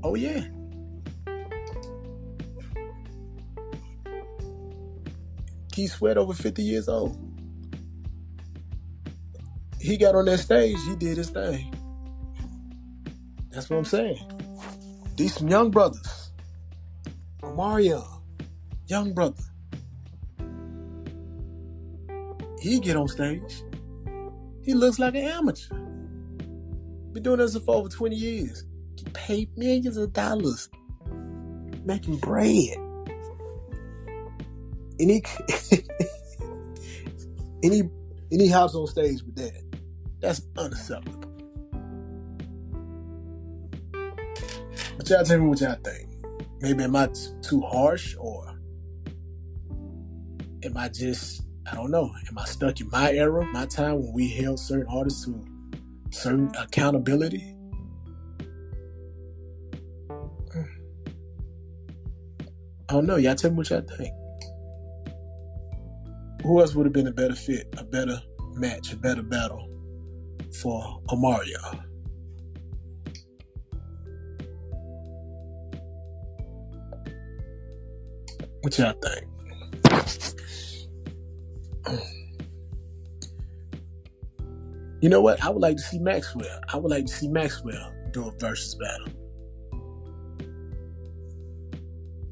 Oh 0.04 0.16
yeah. 0.16 0.46
Keith 5.80 5.94
Sweat 5.94 6.18
over 6.18 6.34
50 6.34 6.62
years 6.62 6.90
old. 6.90 7.18
He 9.80 9.96
got 9.96 10.14
on 10.14 10.26
that 10.26 10.40
stage, 10.40 10.76
he 10.86 10.94
did 10.98 11.16
his 11.16 11.30
thing. 11.30 11.74
That's 13.50 13.70
what 13.70 13.78
I'm 13.78 13.86
saying. 13.86 14.20
These 15.16 15.36
some 15.36 15.48
young 15.48 15.72
brothers. 15.72 16.34
Mario, 17.56 18.06
young 18.88 19.14
brother. 19.14 19.42
he 22.60 22.82
get 22.82 22.98
on 22.98 23.08
stage. 23.08 23.64
He 24.62 24.74
looks 24.74 25.00
like 25.00 25.16
an 25.16 25.24
amateur. 25.24 25.76
Been 27.14 27.24
doing 27.24 27.38
this 27.38 27.56
for 27.56 27.76
over 27.76 27.88
20 27.88 28.18
years. 28.18 28.66
He 28.98 29.06
paid 29.14 29.58
millions 29.58 29.96
of 29.96 30.12
dollars 30.12 30.68
making 31.86 32.18
bread. 32.18 32.76
Any 35.00 35.24
any 37.64 37.90
any 38.32 38.48
house 38.48 38.76
on 38.76 38.88
stage 38.88 39.24
with 39.24 39.36
that, 39.36 39.64
that's 40.20 40.42
unacceptable. 40.58 41.20
But 44.98 45.10
y'all 45.10 45.24
tell 45.24 45.40
me 45.40 45.48
what 45.48 45.62
y'all 45.62 45.78
think. 45.84 46.10
Maybe 46.62 46.84
am 46.84 46.96
I 46.96 47.08
t- 47.08 47.30
too 47.42 47.62
harsh 47.62 48.16
or 48.20 48.60
am 50.64 50.76
I 50.76 50.90
just 50.90 51.44
I 51.72 51.76
don't 51.76 51.92
know. 51.92 52.12
Am 52.28 52.38
I 52.38 52.46
stuck 52.46 52.82
in 52.82 52.90
my 52.90 53.14
era, 53.14 53.46
my 53.54 53.66
time 53.66 54.02
when 54.02 54.12
we 54.14 54.28
held 54.28 54.60
certain 54.60 54.88
artists 54.90 55.26
to 55.26 55.46
certain 56.10 56.52
accountability? 56.58 57.56
Hmm. 60.52 60.62
I 62.90 62.94
don't 62.94 63.06
know. 63.06 63.18
Y'all 63.18 63.36
tell 63.36 63.52
me 63.52 63.58
what 63.58 63.70
y'all 63.70 63.82
think. 63.82 64.14
Who 66.50 66.62
else 66.62 66.74
would 66.74 66.88
have 66.88 66.94
been 66.94 67.06
a 67.06 67.12
better 67.12 67.36
fit, 67.36 67.68
a 67.78 67.84
better 67.84 68.20
match, 68.56 68.92
a 68.92 68.98
better 68.98 69.22
battle 69.22 69.70
for 70.60 71.00
Omarion? 71.10 71.84
What 78.62 78.76
y'all 78.80 78.96
think? 79.00 79.28
You 85.02 85.10
know 85.10 85.22
what? 85.22 85.44
I 85.44 85.52
would 85.52 85.62
like 85.62 85.78
to 85.78 85.84
see 85.84 86.00
Maxwell. 86.00 86.60
I 86.74 86.78
would 86.78 86.90
like 86.90 87.06
to 87.06 87.14
see 87.14 87.28
Maxwell 87.28 87.94
do 88.10 88.28
a 88.28 88.32
Verzuz 88.38 88.76
battle. 88.80 89.14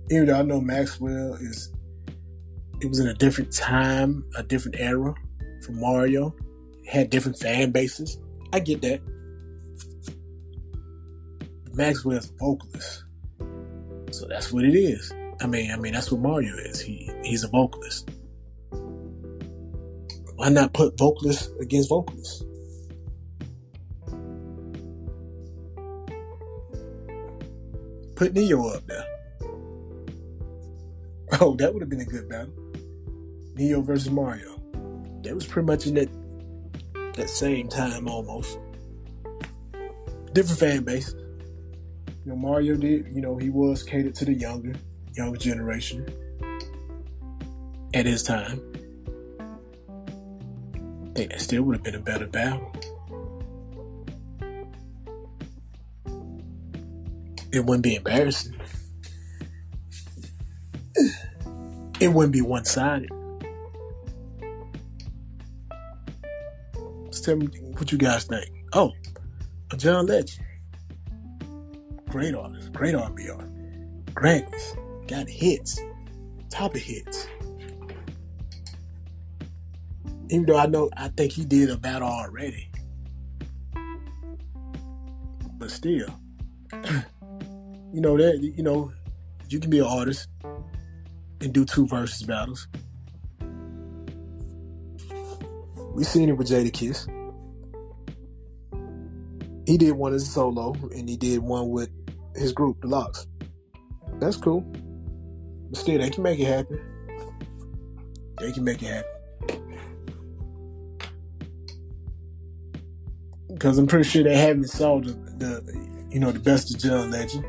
Even 0.10 0.26
though 0.26 0.40
I 0.40 0.42
know 0.42 0.60
Maxwell 0.60 1.36
is, 1.36 1.72
it 2.82 2.88
was 2.88 3.00
in 3.00 3.08
a 3.08 3.14
different 3.14 3.52
time, 3.52 4.24
a 4.36 4.44
different 4.44 4.80
era 4.80 5.14
for 5.66 5.72
Mario, 5.72 6.36
had 6.88 7.10
different 7.10 7.38
fan 7.38 7.72
bases. 7.72 8.20
I 8.54 8.60
get 8.60 8.82
that. 8.82 9.02
Maxwell's 11.74 12.30
a 12.30 12.34
vocalist, 12.38 13.04
so 14.12 14.26
that's 14.28 14.52
what 14.52 14.64
it 14.64 14.76
is. 14.76 15.14
I 15.42 15.48
mean, 15.48 15.72
I 15.72 15.78
mean 15.78 15.94
that's 15.94 16.12
what 16.12 16.22
Mario 16.22 16.56
is. 16.56 16.80
He 16.82 17.12
he's 17.24 17.44
a 17.44 17.48
vocalist. 17.50 18.10
Why 20.36 20.50
not 20.50 20.74
put 20.74 20.98
vocalists 20.98 21.50
against 21.60 21.90
vocalists? 21.90 22.44
Put 28.16 28.34
Ne-Yo 28.34 28.68
up 28.70 28.86
there. 28.88 29.06
Oh, 31.40 31.56
that 31.58 31.72
would 31.72 31.82
have 31.82 31.90
been 31.90 32.02
a 32.02 32.06
good 32.06 32.28
battle. 32.28 32.54
Ne-Yo 33.58 33.82
versus 33.82 34.12
Mario. 34.12 34.62
That 35.24 35.34
was 35.34 35.46
pretty 35.48 35.66
much 35.66 35.88
in 35.88 35.96
that 35.96 36.10
that 37.16 37.30
same 37.30 37.68
time 37.68 38.08
almost. 38.08 38.60
Different 40.34 40.60
fan 40.60 40.84
base. 40.84 41.16
You 42.24 42.34
know, 42.34 42.36
Mario 42.36 42.76
did, 42.76 43.08
you 43.12 43.22
know, 43.22 43.38
he 43.38 43.50
was 43.50 43.82
catered 43.82 44.14
to 44.16 44.26
the 44.26 44.34
younger, 44.34 44.76
younger 45.14 45.38
generation 45.38 46.08
at 47.96 48.06
his 48.06 48.22
time. 48.22 48.62
I 51.06 51.14
think 51.16 51.32
that 51.32 51.42
still 51.42 51.64
would 51.64 51.78
have 51.78 51.84
been 51.84 51.96
a 51.96 52.00
better 52.00 52.28
battle. 52.28 52.72
It 57.52 57.66
wouldn't 57.66 57.84
be 57.84 57.96
embarrassing. 57.96 58.56
It 62.00 62.10
wouldn't 62.10 62.34
be 62.34 62.42
one 62.42 62.66
sided. 62.66 63.10
Tell 67.28 67.36
me 67.36 67.48
what 67.76 67.92
you 67.92 67.98
guys 67.98 68.24
think. 68.24 68.50
Oh, 68.72 68.94
John 69.76 70.06
Legend. 70.06 70.46
Great 72.08 72.34
artist, 72.34 72.72
great 72.72 72.96
R&B 72.96 73.30
artist. 73.30 73.54
Grammys, 74.14 75.08
got 75.10 75.28
hits, 75.28 75.78
top 76.50 76.74
of 76.74 76.80
hits. 76.80 77.28
Even 80.30 80.46
though 80.46 80.56
I 80.56 80.68
know, 80.68 80.90
I 80.96 81.10
think 81.10 81.34
he 81.34 81.44
did 81.44 81.70
a 81.70 81.76
battle 81.76 82.08
already. 82.08 82.72
But 85.58 85.70
still, 85.70 86.08
you 87.92 88.00
know 88.00 88.16
that 88.16 88.40
you 88.42 88.64
know 88.64 88.94
you 89.50 89.60
can 89.60 89.70
be 89.70 89.80
an 89.80 89.86
artist 89.86 90.30
and 91.42 91.52
do 91.52 91.66
two 91.66 91.88
Verzuz 91.88 92.26
battles. 92.26 92.70
We 95.94 96.06
seen 96.06 96.30
it 96.30 96.38
with 96.38 96.48
Jadakiss. 96.48 97.17
He 99.78 99.86
did 99.86 99.92
one 99.92 100.12
as 100.12 100.24
a 100.24 100.26
solo, 100.26 100.74
and 100.96 101.08
he 101.08 101.16
did 101.16 101.38
one 101.38 101.70
with 101.70 101.92
his 102.36 102.52
group, 102.52 102.82
the 102.82 102.88
LOX. 102.88 103.28
That's 104.20 104.36
cool. 104.36 104.62
But 105.70 105.78
still, 105.78 106.00
they 106.00 106.10
can 106.10 106.24
make 106.24 106.40
it 106.40 106.46
happen. 106.46 106.82
They 108.40 108.52
can 108.52 108.64
make 108.64 108.82
it 108.82 108.88
happen. 108.88 109.12
Because 113.54 113.78
I'm 113.78 113.86
pretty 113.86 114.10
sure 114.10 114.24
they 114.24 114.36
haven't 114.36 114.68
saw 114.68 115.00
the, 115.00 115.12
the, 115.12 116.08
you 116.10 116.20
know, 116.20 116.32
the 116.32 116.40
best 116.40 116.74
of 116.74 116.82
John 116.82 117.12
Legend. 117.12 117.46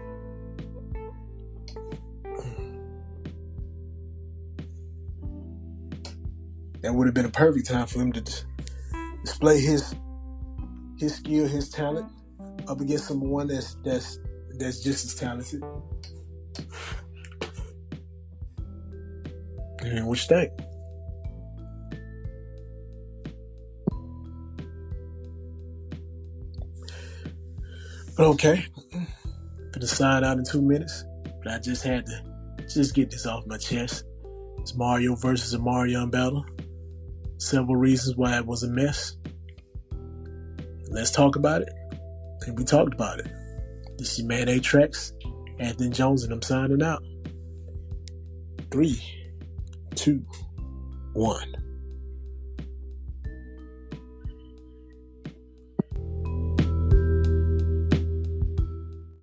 That 6.83 6.93
would 6.93 7.07
have 7.07 7.15
been 7.15 7.25
a 7.25 7.31
perfect 7.31 7.69
time 7.69 7.87
for 7.87 8.01
him 8.01 8.13
to 8.13 8.23
display 9.25 9.63
his 9.63 9.95
his 10.99 11.15
skill, 11.15 11.47
his 11.47 11.71
talent, 11.71 12.11
up 12.69 12.81
against 12.81 13.07
someone 13.07 13.49
that's 13.49 13.77
that's 13.85 14.19
that's 14.59 14.81
just 14.81 15.05
as 15.07 15.15
talented. 15.15 15.63
And 19.81 20.07
what 20.07 20.19
you 20.19 20.27
think? 20.29 20.53
But 28.17 28.27
okay, 28.27 28.67
gonna 29.73 29.87
sign 29.87 30.25
out 30.25 30.39
in 30.39 30.45
two 30.45 30.61
minutes. 30.61 31.05
But 31.43 31.53
I 31.53 31.59
just 31.59 31.85
had 31.85 32.05
to 32.07 32.23
just 32.69 32.95
get 32.95 33.11
this 33.11 33.27
off 33.27 33.47
my 33.47 33.57
chest. 33.57 34.05
It's 34.59 34.75
Mario 34.75 35.15
versus 35.15 35.55
a 35.55 35.59
Mario 35.59 36.05
battle. 36.07 36.45
Several 37.39 37.77
reasons 37.77 38.17
why 38.17 38.37
it 38.37 38.45
was 38.45 38.65
a 38.65 38.69
mess. 38.69 39.17
Let's 40.91 41.13
talk 41.13 41.37
about 41.37 41.63
it. 41.63 41.69
And 42.47 42.59
we 42.59 42.65
talked 42.65 42.95
about 42.95 43.21
it. 43.21 43.29
This 43.99 44.19
is 44.19 44.25
Man 44.25 44.47
Atrax, 44.47 45.13
Anthony 45.59 45.91
Jones, 45.91 46.25
and 46.25 46.33
I'm 46.33 46.43
signing 46.43 46.83
out. 46.83 47.03
Three, 48.71 49.01
two, 49.95 50.23
one. 51.15 51.55